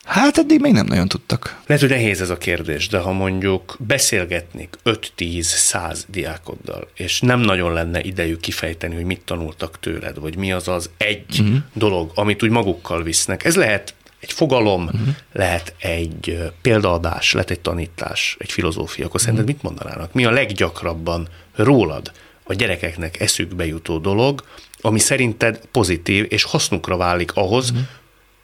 Hát 0.04 0.38
eddig 0.38 0.60
még 0.60 0.72
nem 0.72 0.86
nagyon 0.86 1.08
tudtak. 1.08 1.60
Lehet, 1.66 1.82
hogy 1.82 1.92
nehéz 1.92 2.20
ez 2.20 2.30
a 2.30 2.38
kérdés, 2.38 2.88
de 2.88 2.98
ha 2.98 3.12
mondjuk 3.12 3.76
beszélgetnék 3.78 4.78
5-10-100 4.84 5.98
diákoddal, 6.06 6.88
és 6.94 7.20
nem 7.20 7.40
nagyon 7.40 7.72
lenne 7.72 8.00
idejük 8.02 8.40
kifejteni, 8.40 8.94
hogy 8.94 9.04
mit 9.04 9.20
tanultak 9.24 9.78
tőled, 9.80 10.18
vagy 10.18 10.36
mi 10.36 10.52
az 10.52 10.68
az 10.68 10.90
egy 10.96 11.40
uh-huh. 11.40 11.56
dolog, 11.72 12.10
amit 12.14 12.42
úgy 12.42 12.50
magukkal 12.50 13.02
visznek. 13.02 13.44
Ez 13.44 13.56
lehet 13.56 13.94
egy 14.20 14.32
fogalom, 14.32 14.84
uh-huh. 14.84 15.00
lehet 15.32 15.74
egy 15.78 16.52
példadás, 16.62 17.32
lehet 17.32 17.50
egy 17.50 17.60
tanítás, 17.60 18.36
egy 18.38 18.52
filozófia, 18.52 19.06
akkor 19.06 19.20
szerinted 19.20 19.48
uh-huh. 19.48 19.62
mit 19.62 19.76
mondanának? 19.76 20.12
Mi 20.12 20.24
a 20.24 20.30
leggyakrabban 20.30 21.28
rólad 21.54 22.12
a 22.42 22.54
gyerekeknek 22.54 23.20
eszükbe 23.20 23.66
jutó 23.66 23.98
dolog, 23.98 24.44
ami 24.80 24.98
szerinted 24.98 25.60
pozitív 25.70 26.26
és 26.28 26.42
hasznukra 26.42 26.96
válik 26.96 27.32
ahhoz, 27.34 27.70
uh-huh 27.70 27.86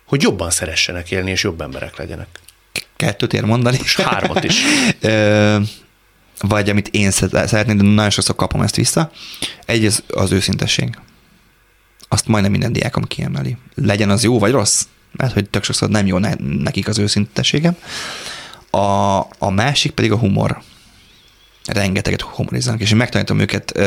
hogy 0.07 0.23
jobban 0.23 0.51
szeressenek 0.51 1.11
élni, 1.11 1.31
és 1.31 1.43
jobb 1.43 1.61
emberek 1.61 1.97
legyenek. 1.97 2.29
Kettőt 2.97 3.33
ér 3.33 3.45
mondani. 3.45 3.79
És 3.83 3.97
hármat 3.97 4.45
is. 4.45 4.63
vagy 6.41 6.71
amit 6.71 6.89
én 6.89 7.11
szeretném, 7.11 7.77
de 7.77 7.83
nagyon 7.83 8.11
sokszor 8.11 8.35
kapom 8.35 8.61
ezt 8.61 8.77
vissza. 8.77 9.11
Egy 9.67 9.85
az, 9.85 10.03
az 10.09 10.33
őszintesség. 10.33 10.99
Azt 12.09 12.27
majdnem 12.27 12.51
minden 12.51 12.73
diákom 12.73 13.05
kiemeli. 13.05 13.57
Legyen 13.75 14.11
az 14.11 14.23
jó 14.25 14.39
vagy 14.39 14.51
rossz, 14.51 14.87
mert 15.13 15.33
hogy 15.33 15.51
tök 15.51 15.65
sokszor 15.65 15.89
nem 15.89 16.07
jó 16.07 16.19
nekik 16.39 16.89
az 16.89 16.99
őszintességem. 16.99 17.77
A, 18.71 19.19
a 19.39 19.51
másik 19.51 19.93
pedig 19.93 20.13
a 20.13 20.19
humor 20.19 20.63
rengeteget 21.67 22.21
humorizálnak, 22.21 22.83
és 22.83 22.91
én 22.91 22.97
megtanítom 22.97 23.41
őket 23.41 23.79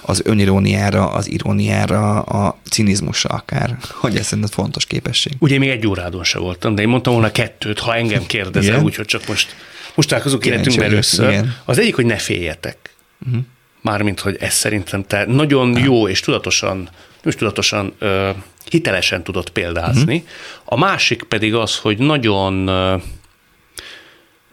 az 0.00 0.22
öniróniára, 0.24 1.12
az 1.12 1.30
iróniára, 1.30 2.20
a 2.20 2.58
cinizmusra 2.70 3.30
akár, 3.30 3.76
hogy 4.02 4.16
ez 4.16 4.24
szerintem 4.24 4.52
fontos 4.52 4.86
képesség. 4.86 5.32
Ugye 5.38 5.58
még 5.58 5.68
egy 5.68 5.86
órádon 5.86 6.24
se 6.24 6.38
voltam, 6.38 6.74
de 6.74 6.82
én 6.82 6.88
mondtam 6.88 7.12
volna 7.12 7.30
kettőt, 7.30 7.78
ha 7.78 7.94
engem 7.94 8.26
kérdezel, 8.26 8.82
úgyhogy 8.82 9.06
csak 9.06 9.28
most, 9.28 9.54
most 9.94 10.08
találkozunk 10.08 10.46
életünkben 10.46 10.90
először. 10.90 11.28
Igen. 11.28 11.56
Az 11.64 11.78
egyik, 11.78 11.94
hogy 11.94 12.06
ne 12.06 12.16
féljetek. 12.16 12.94
Uh-huh. 13.26 13.42
Mármint, 13.80 14.20
hogy 14.20 14.36
ez 14.40 14.54
szerintem 14.54 15.04
te 15.06 15.24
nagyon 15.26 15.70
uh-huh. 15.70 15.84
jó 15.84 16.08
és 16.08 16.20
tudatosan, 16.20 16.88
most 17.22 17.38
tudatosan 17.38 17.94
uh, 18.00 18.28
hitelesen 18.70 19.22
tudott 19.22 19.50
példázni. 19.50 20.14
Uh-huh. 20.14 20.28
A 20.64 20.76
másik 20.76 21.22
pedig 21.22 21.54
az, 21.54 21.76
hogy 21.76 21.98
nagyon 21.98 22.68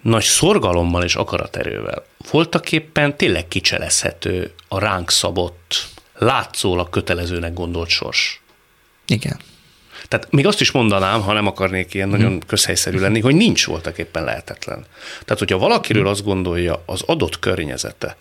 nagy 0.01 0.23
szorgalommal 0.23 1.03
és 1.03 1.15
akaraterővel 1.15 2.03
voltak 2.31 2.71
éppen 2.71 3.17
tényleg 3.17 3.47
kicselezhető 3.47 4.53
a 4.67 4.79
ránk 4.79 5.11
szabott, 5.11 5.87
látszólag 6.17 6.89
kötelezőnek 6.89 7.53
gondolt 7.53 7.89
sors. 7.89 8.41
Igen. 9.07 9.39
Tehát 10.07 10.31
még 10.31 10.47
azt 10.47 10.61
is 10.61 10.71
mondanám, 10.71 11.21
ha 11.21 11.33
nem 11.33 11.47
akarnék 11.47 11.93
ilyen 11.93 12.09
nagyon 12.09 12.29
hmm. 12.29 12.39
közhelyszerű 12.47 12.99
lenni, 12.99 13.19
hogy 13.19 13.35
nincs 13.35 13.65
voltak 13.65 13.97
éppen 13.97 14.23
lehetetlen. 14.23 14.85
Tehát, 15.25 15.39
hogyha 15.39 15.57
valakiről 15.57 16.07
azt 16.07 16.23
gondolja 16.23 16.83
az 16.85 17.01
adott 17.05 17.39
környezete, 17.39 18.17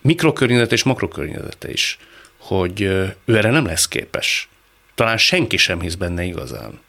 mikrokörnyezete 0.00 0.74
és 0.74 0.82
makrokörnyezete 0.82 1.70
is, 1.70 1.98
hogy 2.38 2.80
ő 2.80 3.16
erre 3.26 3.50
nem 3.50 3.66
lesz 3.66 3.88
képes, 3.88 4.48
talán 4.94 5.16
senki 5.16 5.56
sem 5.56 5.80
hisz 5.80 5.94
benne 5.94 6.22
igazán, 6.22 6.80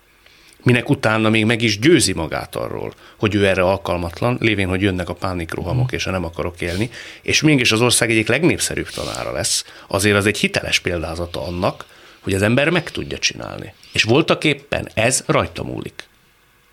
minek 0.64 0.90
utána 0.90 1.30
még 1.30 1.46
meg 1.46 1.62
is 1.62 1.80
győzi 1.80 2.14
magát 2.14 2.56
arról, 2.56 2.94
hogy 3.18 3.36
ő 3.36 3.48
erre 3.48 3.62
alkalmatlan, 3.62 4.38
lévén, 4.40 4.68
hogy 4.68 4.82
jönnek 4.82 5.10
a 5.10 5.14
pánikrohamok, 5.14 5.92
és 5.92 6.06
a 6.06 6.12
nem 6.12 6.26
akarok 6.26 6.62
élni, 6.62 6.90
és 7.22 7.42
mégis 7.42 7.72
az 7.72 7.82
ország 7.82 8.10
egyik 8.10 8.28
legnépszerűbb 8.28 8.90
tanára 8.90 9.32
lesz, 9.32 9.66
azért 9.88 10.18
az 10.18 10.26
egy 10.26 10.38
hiteles 10.38 10.80
példázata 10.80 11.46
annak, 11.48 11.86
hogy 12.20 12.34
az 12.34 12.42
ember 12.42 12.70
meg 12.70 12.92
tudja 12.92 13.18
csinálni. 13.18 13.74
És 13.92 14.04
voltak 14.04 14.44
éppen 14.44 14.90
ez 14.94 15.24
rajta 15.26 15.64
múlik. 15.64 16.08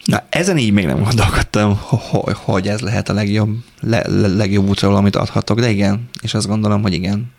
Na, 0.05 0.26
ezen 0.29 0.59
így 0.59 0.72
még 0.72 0.87
nem 0.87 1.03
gondolkodtam, 1.03 1.81
hogy 2.44 2.68
ez 2.68 2.81
lehet 2.81 3.09
a 3.09 3.12
legjobb, 3.12 3.57
le, 3.81 4.09
legjobb 4.37 4.68
útra, 4.68 4.94
amit 4.94 5.16
adhatok, 5.16 5.61
de 5.61 5.70
igen, 5.70 6.09
és 6.22 6.35
azt 6.35 6.46
gondolom, 6.46 6.83
hogy 6.83 6.92
igen. 6.92 7.33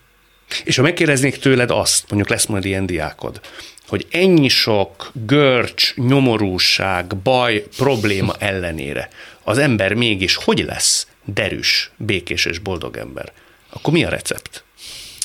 És 0.63 0.75
ha 0.75 0.81
megkérdeznék 0.81 1.37
tőled 1.37 1.71
azt, 1.71 2.03
mondjuk 2.09 2.29
lesz 2.29 2.45
majd 2.45 2.65
ilyen 2.65 2.85
diákod, 2.85 3.39
hogy 3.87 4.07
ennyi 4.11 4.47
sok 4.47 5.11
görcs, 5.25 5.95
nyomorúság, 5.95 7.17
baj, 7.17 7.67
probléma 7.77 8.33
ellenére 8.39 9.09
az 9.43 9.57
ember 9.57 9.93
mégis 9.93 10.35
hogy 10.35 10.63
lesz 10.67 11.07
derűs, 11.25 11.91
békés 11.97 12.45
és 12.45 12.59
boldog 12.59 12.97
ember, 12.97 13.31
akkor 13.69 13.93
mi 13.93 14.03
a 14.03 14.09
recept? 14.09 14.63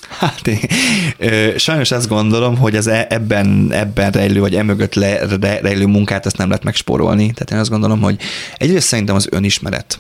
Hát 0.09 0.47
én, 0.47 0.61
ö, 1.19 1.53
sajnos 1.59 1.91
azt 1.91 2.09
gondolom, 2.09 2.57
hogy 2.57 2.77
az 2.77 2.87
e, 2.87 3.07
ebben, 3.11 3.69
ebben 3.73 4.11
rejlő, 4.11 4.41
vagy 4.41 4.55
emögött 4.55 4.95
le, 4.95 5.19
re, 5.41 5.59
rejlő 5.61 5.87
munkát 5.87 6.27
ezt 6.27 6.37
nem 6.37 6.49
lehet 6.49 6.65
megspórolni. 6.65 7.33
Tehát 7.33 7.51
én 7.51 7.59
azt 7.59 7.71
gondolom, 7.71 8.01
hogy 8.01 8.21
egyrészt 8.57 8.87
szerintem 8.87 9.15
az 9.15 9.29
önismeret. 9.31 9.99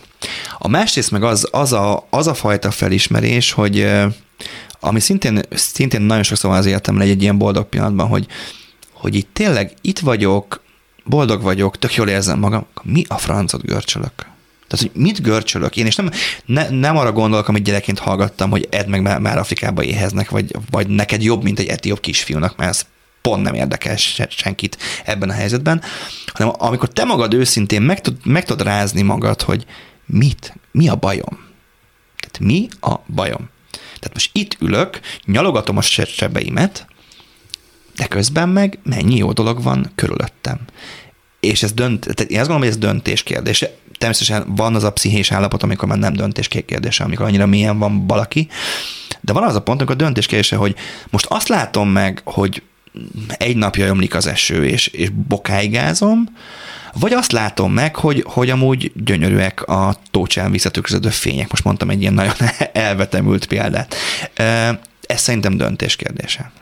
A 0.58 0.68
másrészt 0.68 1.10
meg 1.10 1.22
az, 1.22 1.48
az, 1.50 1.72
a, 1.72 2.06
az 2.10 2.26
a 2.26 2.34
fajta 2.34 2.70
felismerés, 2.70 3.52
hogy 3.52 3.88
ami 4.80 5.00
szintén, 5.00 5.40
szintén 5.50 6.02
nagyon 6.02 6.22
sokszor 6.22 6.50
van 6.50 6.58
az 6.58 6.66
életemben 6.66 7.08
egy 7.08 7.22
ilyen 7.22 7.38
boldog 7.38 7.68
pillanatban, 7.68 8.06
hogy, 8.06 8.26
hogy 8.92 9.14
itt 9.14 9.28
tényleg 9.32 9.72
itt 9.80 9.98
vagyok, 9.98 10.62
boldog 11.04 11.42
vagyok, 11.42 11.78
tök 11.78 11.94
jól 11.94 12.08
érzem 12.08 12.38
magam, 12.38 12.66
mi 12.82 13.04
a 13.08 13.18
francot 13.18 13.62
görcsölök? 13.62 14.34
Tehát, 14.68 14.92
hogy 14.92 15.02
mit 15.02 15.22
görcsölök 15.22 15.76
én, 15.76 15.86
és 15.86 15.96
nem, 15.96 16.10
ne, 16.44 16.68
nem 16.68 16.96
arra 16.96 17.12
gondolok, 17.12 17.48
amit 17.48 17.62
gyerekként 17.62 17.98
hallgattam, 17.98 18.50
hogy 18.50 18.68
edd 18.70 18.88
meg 18.88 19.02
már, 19.02 19.18
már 19.18 19.38
Afrikába 19.38 19.82
éheznek, 19.82 20.30
vagy, 20.30 20.56
vagy 20.70 20.88
neked 20.88 21.22
jobb, 21.22 21.42
mint 21.42 21.58
egy 21.58 21.66
etióp 21.66 22.00
kisfiúnak, 22.00 22.56
mert 22.56 22.70
ez 22.70 22.86
pont 23.20 23.42
nem 23.42 23.54
érdekel 23.54 23.96
senkit 24.28 24.78
ebben 25.04 25.30
a 25.30 25.32
helyzetben, 25.32 25.82
hanem 26.26 26.52
amikor 26.58 26.88
te 26.88 27.04
magad 27.04 27.34
őszintén 27.34 27.82
meg, 27.82 28.00
tud, 28.00 28.16
meg 28.24 28.44
tudod 28.44 28.66
rázni 28.66 29.02
magad, 29.02 29.42
hogy 29.42 29.66
mit, 30.06 30.54
mi 30.72 30.88
a 30.88 30.94
bajom. 30.94 31.44
Tehát 32.16 32.38
mi 32.38 32.68
a 32.80 32.94
bajom. 33.14 33.48
Tehát 34.06 34.14
most 34.14 34.30
itt 34.32 34.56
ülök, 34.60 35.00
nyalogatom 35.24 35.76
a 35.76 35.80
sebeimet, 35.80 36.86
de 37.96 38.06
közben 38.06 38.48
meg 38.48 38.78
mennyi 38.82 39.16
jó 39.16 39.32
dolog 39.32 39.62
van 39.62 39.92
körülöttem. 39.94 40.58
És 41.40 41.62
ez 41.62 41.72
dönt, 41.72 42.00
tehát 42.00 42.20
én 42.20 42.38
azt 42.38 42.48
gondolom, 42.48 42.60
hogy 42.60 42.68
ez 42.68 42.76
döntés 42.76 43.22
kérdése. 43.22 43.70
Természetesen 43.98 44.54
van 44.54 44.74
az 44.74 44.84
a 44.84 44.92
pszichés 44.92 45.32
állapot, 45.32 45.62
amikor 45.62 45.88
már 45.88 45.98
nem 45.98 46.12
döntés 46.12 46.48
kérdése, 46.48 47.04
amikor 47.04 47.26
annyira 47.26 47.46
mélyen 47.46 47.78
van 47.78 48.06
valaki, 48.06 48.48
De 49.20 49.32
van 49.32 49.42
az 49.42 49.54
a 49.54 49.62
pont, 49.62 49.78
amikor 49.78 49.96
a 49.96 50.04
döntés 50.04 50.26
kérdése, 50.26 50.56
hogy 50.56 50.74
most 51.10 51.26
azt 51.28 51.48
látom 51.48 51.88
meg, 51.88 52.20
hogy 52.24 52.62
egy 53.36 53.56
napja 53.56 53.86
ömlik 53.86 54.14
az 54.14 54.26
eső, 54.26 54.66
és, 54.66 54.86
és 54.86 55.10
bokáigázom, 55.10 56.28
vagy 56.98 57.12
azt 57.12 57.32
látom 57.32 57.72
meg, 57.72 57.96
hogy, 57.96 58.24
hogy 58.26 58.50
amúgy 58.50 58.92
gyönyörűek 58.94 59.62
a 59.62 59.96
tócsán 60.10 60.50
visszatükröződő 60.50 61.08
fények. 61.08 61.50
Most 61.50 61.64
mondtam 61.64 61.90
egy 61.90 62.00
ilyen 62.00 62.14
nagyon 62.14 62.34
elvetemült 62.72 63.46
példát. 63.46 63.94
Ez 65.00 65.20
szerintem 65.20 65.56
döntés 65.56 65.96
kérdése. 65.96 66.52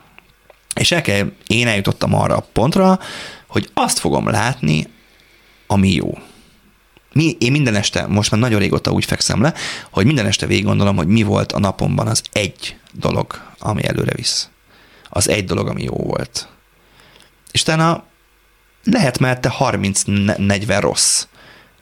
És 0.75 0.91
el 0.91 1.01
kell, 1.01 1.31
én 1.47 1.67
eljutottam 1.67 2.13
arra 2.13 2.35
a 2.35 2.47
pontra, 2.53 2.99
hogy 3.47 3.69
azt 3.73 3.99
fogom 3.99 4.29
látni, 4.29 4.87
ami 5.67 5.91
jó. 5.91 6.17
Mi, 7.13 7.35
én 7.39 7.51
minden 7.51 7.75
este, 7.75 8.07
most 8.07 8.31
már 8.31 8.39
nagyon 8.39 8.59
régóta 8.59 8.91
úgy 8.91 9.05
fekszem 9.05 9.41
le, 9.41 9.53
hogy 9.89 10.05
minden 10.05 10.25
este 10.25 10.45
végig 10.45 10.65
gondolom, 10.65 10.95
hogy 10.95 11.07
mi 11.07 11.23
volt 11.23 11.51
a 11.51 11.59
napomban 11.59 12.07
az 12.07 12.21
egy 12.31 12.77
dolog, 12.91 13.41
ami 13.59 13.85
előre 13.85 14.13
visz. 14.15 14.49
Az 15.09 15.29
egy 15.29 15.45
dolog, 15.45 15.67
ami 15.67 15.83
jó 15.83 15.95
volt. 15.95 16.47
És 17.51 17.61
utána 17.61 18.03
lehet 18.91 19.19
mellette 19.19 19.53
30-40 19.59 20.77
rossz. 20.79 21.25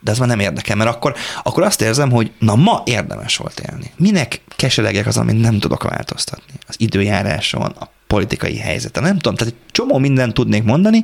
De 0.00 0.10
ez 0.10 0.18
már 0.18 0.28
nem 0.28 0.40
érdekel, 0.40 0.76
mert 0.76 0.90
akkor, 0.90 1.14
akkor 1.42 1.62
azt 1.62 1.80
érzem, 1.80 2.10
hogy 2.10 2.30
na 2.38 2.54
ma 2.54 2.82
érdemes 2.84 3.36
volt 3.36 3.62
élni. 3.70 3.92
Minek 3.96 4.40
keselegek 4.56 5.06
az, 5.06 5.16
amit 5.16 5.40
nem 5.40 5.58
tudok 5.58 5.82
változtatni? 5.82 6.54
Az 6.66 6.74
időjáráson, 6.78 7.62
a 7.62 7.88
politikai 8.06 8.58
helyzete. 8.58 9.00
Nem 9.00 9.18
tudom, 9.18 9.34
tehát 9.34 9.52
egy 9.54 9.60
csomó 9.70 9.98
mindent 9.98 10.34
tudnék 10.34 10.62
mondani, 10.62 11.02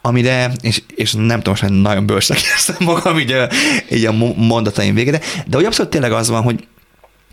amire, 0.00 0.52
és, 0.60 0.82
és 0.94 1.12
nem 1.12 1.40
tudom, 1.40 1.54
hogy 1.60 1.70
nagyon 1.70 2.06
bősnek 2.06 2.38
érzem 2.42 2.76
magam 2.78 3.18
így 3.18 3.32
a, 3.32 3.48
így 3.90 4.04
a 4.04 4.12
mondataim 4.36 4.94
végére, 4.94 5.20
de 5.46 5.56
hogy 5.56 5.64
abszolút 5.64 5.90
tényleg 5.90 6.12
az 6.12 6.28
van, 6.28 6.42
hogy 6.42 6.66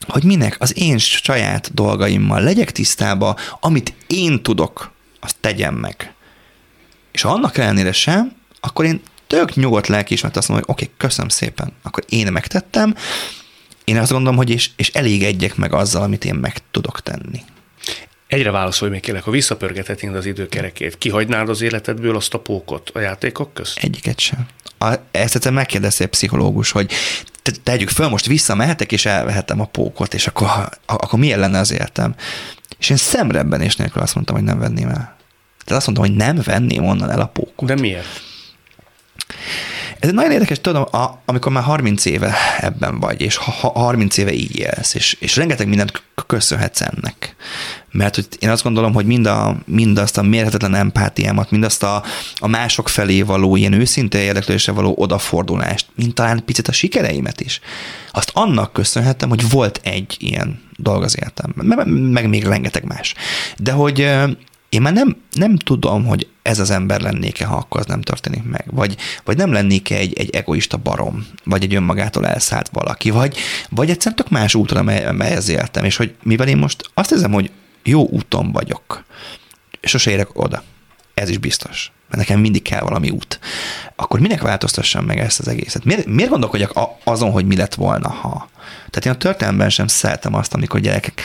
hogy 0.07 0.23
minek 0.23 0.55
az 0.59 0.77
én 0.77 0.97
saját 0.97 1.73
dolgaimmal 1.73 2.41
legyek 2.41 2.71
tisztába, 2.71 3.35
amit 3.59 3.93
én 4.07 4.43
tudok, 4.43 4.91
azt 5.19 5.35
tegyem 5.41 5.75
meg. 5.75 6.06
És 7.17 7.23
ha 7.23 7.29
annak 7.29 7.57
ellenére 7.57 7.91
sem, 7.91 8.31
akkor 8.59 8.85
én 8.85 9.01
tök 9.27 9.55
nyugodt 9.55 9.87
lelkiismeret 9.87 10.37
azt 10.37 10.47
mondom, 10.47 10.65
hogy 10.67 10.75
oké, 10.75 10.85
okay, 10.85 10.97
köszönöm 11.07 11.29
szépen, 11.29 11.73
akkor 11.81 12.03
én 12.09 12.31
megtettem, 12.31 12.95
én 13.83 13.97
azt 13.97 14.11
gondolom, 14.11 14.37
hogy 14.37 14.49
és, 14.49 14.69
és 14.75 14.89
egyek 14.89 15.55
meg 15.55 15.73
azzal, 15.73 16.03
amit 16.03 16.25
én 16.25 16.35
meg 16.35 16.57
tudok 16.71 17.01
tenni. 17.01 17.41
Egyre 18.27 18.51
válaszolj 18.51 18.91
még 18.91 19.01
kérlek, 19.01 19.23
ha 19.23 19.31
visszapörgethetnéd 19.31 20.15
az 20.15 20.25
időkerekét, 20.25 20.97
kihagynád 20.97 21.49
az 21.49 21.61
életedből 21.61 22.15
azt 22.15 22.33
a 22.33 22.39
pókot 22.39 22.89
a 22.93 22.99
játékok 22.99 23.53
közt? 23.53 23.77
Egyiket 23.77 24.19
sem. 24.19 24.47
A, 24.77 24.93
ezt 25.11 25.35
egyszer 25.35 25.51
megkérdezte 25.51 26.03
egy 26.03 26.09
pszichológus, 26.09 26.71
hogy 26.71 26.91
te, 27.41 27.51
tegyük 27.63 27.89
föl, 27.89 28.09
most 28.09 28.25
visszamehetek, 28.25 28.91
és 28.91 29.05
elvehetem 29.05 29.59
a 29.61 29.65
pókot, 29.65 30.13
és 30.13 30.27
akkor, 30.27 30.49
akkor 30.85 31.19
milyen 31.19 31.39
lenne 31.39 31.59
az 31.59 31.71
életem? 31.71 32.15
És 32.79 32.89
én 32.89 32.97
szemrebben 32.97 33.61
és 33.61 33.75
nélkül 33.75 34.01
azt 34.01 34.15
mondtam, 34.15 34.35
hogy 34.35 34.45
nem 34.45 34.59
venném 34.59 34.89
el. 34.89 35.16
Tehát 35.67 35.83
azt 35.83 35.85
mondtam, 35.85 36.07
hogy 36.07 36.15
nem 36.15 36.41
venném 36.45 36.85
onnan 36.85 37.11
el 37.11 37.19
a 37.19 37.25
pókot. 37.25 37.67
De 37.67 37.75
miért? 37.75 38.21
Ez 39.99 40.09
egy 40.09 40.15
nagyon 40.15 40.31
érdekes, 40.31 40.61
tudom, 40.61 40.81
a, 40.91 41.21
amikor 41.25 41.51
már 41.51 41.63
30 41.63 42.05
éve 42.05 42.35
ebben 42.59 42.99
vagy, 42.99 43.21
és 43.21 43.35
ha, 43.35 43.51
30 43.69 44.17
éve 44.17 44.33
így 44.33 44.55
élsz, 44.55 44.93
és, 44.93 45.17
és 45.19 45.35
rengeteg 45.35 45.67
mindent 45.67 46.03
köszönhetsz 46.25 46.81
ennek. 46.81 47.35
Mert 47.91 48.15
hogy 48.15 48.27
én 48.39 48.49
azt 48.49 48.63
gondolom, 48.63 48.93
hogy 48.93 49.05
mind 49.05 49.25
a, 49.25 49.57
mindazt 49.65 50.17
a 50.17 50.21
mérhetetlen 50.21 50.75
empátiámat, 50.75 51.51
mindazt 51.51 51.83
a, 51.83 52.03
a 52.35 52.47
mások 52.47 52.89
felé 52.89 53.21
való 53.21 53.55
ilyen 53.55 53.73
őszinte 53.73 54.19
érdeklődésre 54.19 54.71
való 54.71 54.95
odafordulást, 54.97 55.85
mint 55.95 56.13
talán 56.15 56.45
picit 56.45 56.67
a 56.67 56.71
sikereimet 56.71 57.41
is, 57.41 57.59
azt 58.11 58.31
annak 58.33 58.73
köszönhetem, 58.73 59.29
hogy 59.29 59.49
volt 59.49 59.79
egy 59.83 60.15
ilyen 60.19 60.61
dolog 60.75 61.03
az 61.03 61.17
életemben, 61.19 61.65
meg, 61.65 61.87
meg 61.87 62.29
még 62.29 62.43
rengeteg 62.43 62.83
más. 62.83 63.13
De 63.57 63.71
hogy 63.71 64.09
én 64.69 64.81
már 64.81 64.93
nem, 64.93 65.17
nem 65.31 65.55
tudom, 65.55 66.05
hogy 66.05 66.27
ez 66.41 66.59
az 66.59 66.69
ember 66.69 67.01
lennék-e, 67.01 67.45
ha 67.45 67.55
akkor 67.55 67.79
az 67.79 67.85
nem 67.85 68.01
történik 68.01 68.43
meg. 68.43 68.65
Vagy, 68.71 68.97
vagy 69.23 69.37
nem 69.37 69.51
lennék-e 69.51 69.95
egy, 69.95 70.19
egy 70.19 70.29
egoista 70.29 70.77
barom, 70.77 71.27
vagy 71.43 71.63
egy 71.63 71.75
önmagától 71.75 72.27
elszállt 72.27 72.69
valaki, 72.69 73.09
vagy, 73.09 73.37
vagy 73.69 73.89
egyszerűen 73.89 74.15
tök 74.15 74.29
más 74.29 74.55
útra, 74.55 74.83
mely, 74.83 75.11
melyhez 75.11 75.49
éltem, 75.49 75.83
és 75.83 75.95
hogy 75.95 76.15
mivel 76.23 76.47
én 76.47 76.57
most 76.57 76.89
azt 76.93 77.09
hiszem, 77.09 77.31
hogy 77.31 77.51
jó 77.83 78.07
úton 78.07 78.51
vagyok, 78.51 79.03
sose 79.81 80.11
érek 80.11 80.39
oda. 80.39 80.63
Ez 81.13 81.29
is 81.29 81.37
biztos. 81.37 81.91
Mert 82.09 82.27
nekem 82.27 82.39
mindig 82.39 82.61
kell 82.61 82.81
valami 82.81 83.09
út. 83.09 83.39
Akkor 83.95 84.19
minek 84.19 84.41
változtassam 84.41 85.05
meg 85.05 85.19
ezt 85.19 85.39
az 85.39 85.47
egészet? 85.47 85.83
Miért, 85.83 86.05
miért 86.05 86.29
gondolkodjak 86.29 86.79
azon, 87.03 87.31
hogy 87.31 87.45
mi 87.45 87.55
lett 87.55 87.75
volna, 87.75 88.09
ha? 88.09 88.49
Tehát 88.89 89.05
én 89.05 89.11
a 89.11 89.17
történelemben 89.17 89.69
sem 89.69 89.87
szeretem 89.87 90.33
azt, 90.33 90.53
amikor 90.53 90.79
gyerekek 90.79 91.21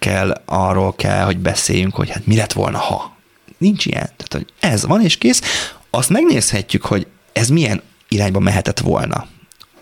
kell, 0.00 0.42
arról 0.44 0.94
kell, 0.94 1.24
hogy 1.24 1.38
beszéljünk, 1.38 1.94
hogy 1.94 2.10
hát 2.10 2.26
mi 2.26 2.36
lett 2.36 2.52
volna, 2.52 2.78
ha. 2.78 3.16
Nincs 3.58 3.86
ilyen. 3.86 4.10
Tehát, 4.16 4.32
hogy 4.32 4.46
ez 4.60 4.86
van, 4.86 5.02
és 5.02 5.18
kész. 5.18 5.42
Azt 5.90 6.08
megnézhetjük, 6.08 6.84
hogy 6.84 7.06
ez 7.32 7.48
milyen 7.48 7.82
irányba 8.08 8.38
mehetett 8.38 8.78
volna. 8.78 9.26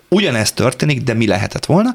Ugyanezt 0.08 0.54
történik, 0.54 1.02
de 1.02 1.14
mi 1.14 1.26
lehetett 1.26 1.66
volna? 1.66 1.92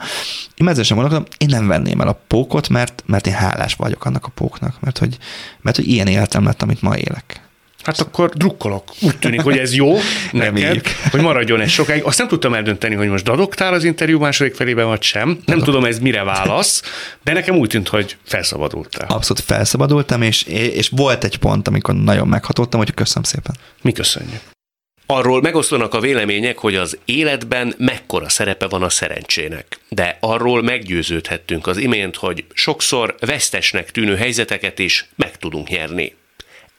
Én 0.55 0.67
ezzel 0.67 0.83
sem 0.83 0.97
gondolkodom, 0.97 1.33
én 1.38 1.47
nem 1.51 1.67
venném 1.67 2.01
el 2.01 2.07
a 2.07 2.19
pókot, 2.27 2.69
mert, 2.69 3.03
mert 3.05 3.27
én 3.27 3.33
hálás 3.33 3.73
vagyok 3.73 4.05
annak 4.05 4.25
a 4.25 4.31
póknak, 4.36 4.79
mert 4.79 4.97
hogy, 4.97 5.17
mert 5.62 5.75
hogy 5.75 5.88
ilyen 5.88 6.07
életem 6.07 6.43
lett, 6.43 6.62
amit 6.62 6.81
ma 6.81 6.97
élek. 6.97 7.42
Hát 7.84 8.00
akkor 8.00 8.30
drukkolok. 8.30 8.84
Úgy 9.02 9.17
tűnik, 9.17 9.41
hogy 9.41 9.58
ez 9.58 9.76
jó 9.76 9.98
neked, 10.32 10.82
hogy 11.12 11.22
maradjon 11.22 11.62
ez 11.62 11.69
sokáig. 11.69 12.04
Azt 12.04 12.17
nem 12.17 12.28
tudtam 12.28 12.54
eldönteni, 12.54 12.96
hogy 12.96 13.08
most 13.08 13.24
dadogtál 13.24 13.74
az 13.74 13.84
interjú 13.84 14.19
második 14.19 14.56
felében, 14.56 14.86
vagy 14.86 15.02
sem. 15.02 15.28
Nem 15.28 15.41
Dadog. 15.46 15.63
tudom, 15.63 15.86
ez 15.86 16.00
mire 16.00 16.24
válasz, 16.24 16.82
de 17.24 17.34
nekem 17.34 17.56
úgy 17.56 17.69
tűnt, 17.69 17.88
hogy 17.88 18.17
felszabadultál. 18.26 19.08
Abszolút 19.10 19.43
felszabadultam, 19.43 20.22
és, 20.22 20.43
és 20.48 20.89
volt 20.89 21.24
egy 21.24 21.38
pont, 21.38 21.67
amikor 21.67 21.96
nagyon 21.96 22.28
meghatottam, 22.28 22.80
hogy 22.80 22.93
köszönöm 22.93 23.24
szépen. 23.24 23.56
Mi 23.82 23.91
köszönjük. 23.91 24.41
Arról 25.06 25.41
megoszlanak 25.41 25.93
a 25.93 26.00
vélemények, 26.00 26.58
hogy 26.58 26.76
az 26.76 26.98
életben 27.06 27.74
mekkora 27.78 28.30
szerepe 28.30 28.67
van 28.67 28.84
a 28.84 28.89
szerencsének. 28.89 29.80
De 29.89 30.17
arról 30.19 30.62
meggyőződhettünk 30.62 31.67
az 31.67 31.78
imént, 31.78 32.15
hogy 32.15 32.46
sokszor 32.54 33.15
vesztesnek 33.19 33.91
tűnő 33.91 34.15
helyzeteket 34.15 34.80
is 34.80 35.08
meg 35.15 35.38
tudunk 35.38 35.69
nyerni 35.69 36.15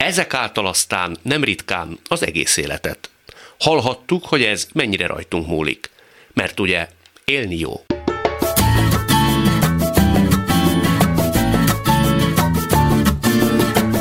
ezek 0.04 0.34
által 0.34 0.66
aztán 0.66 1.16
nem 1.22 1.44
ritkán 1.44 1.98
az 2.08 2.26
egész 2.26 2.56
életet. 2.56 3.10
Hallhattuk, 3.58 4.24
hogy 4.24 4.42
ez 4.42 4.68
mennyire 4.72 5.06
rajtunk 5.06 5.46
múlik. 5.46 5.90
Mert 6.32 6.60
ugye 6.60 6.88
élni 7.24 7.58
jó. 7.58 7.84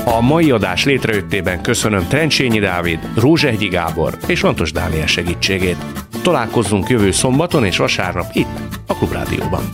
A 0.06 0.22
mai 0.22 0.52
adás 0.52 0.86
létrejöttében 0.86 1.62
köszönöm 1.62 2.08
Trencsényi 2.08 2.60
Dávid, 2.60 3.00
Rózsehgyi 3.16 3.68
Gábor 3.68 4.18
és 4.28 4.42
Lantos 4.42 4.72
Dániel 4.72 5.08
segítségét. 5.08 5.78
Találkozzunk 6.22 6.89
jövő 6.89 7.12
szombaton 7.12 7.66
és 7.66 7.78
vasárnap 7.78 8.30
itt, 8.34 8.60
a 8.88 8.94
Klubrádióban. 8.94 9.70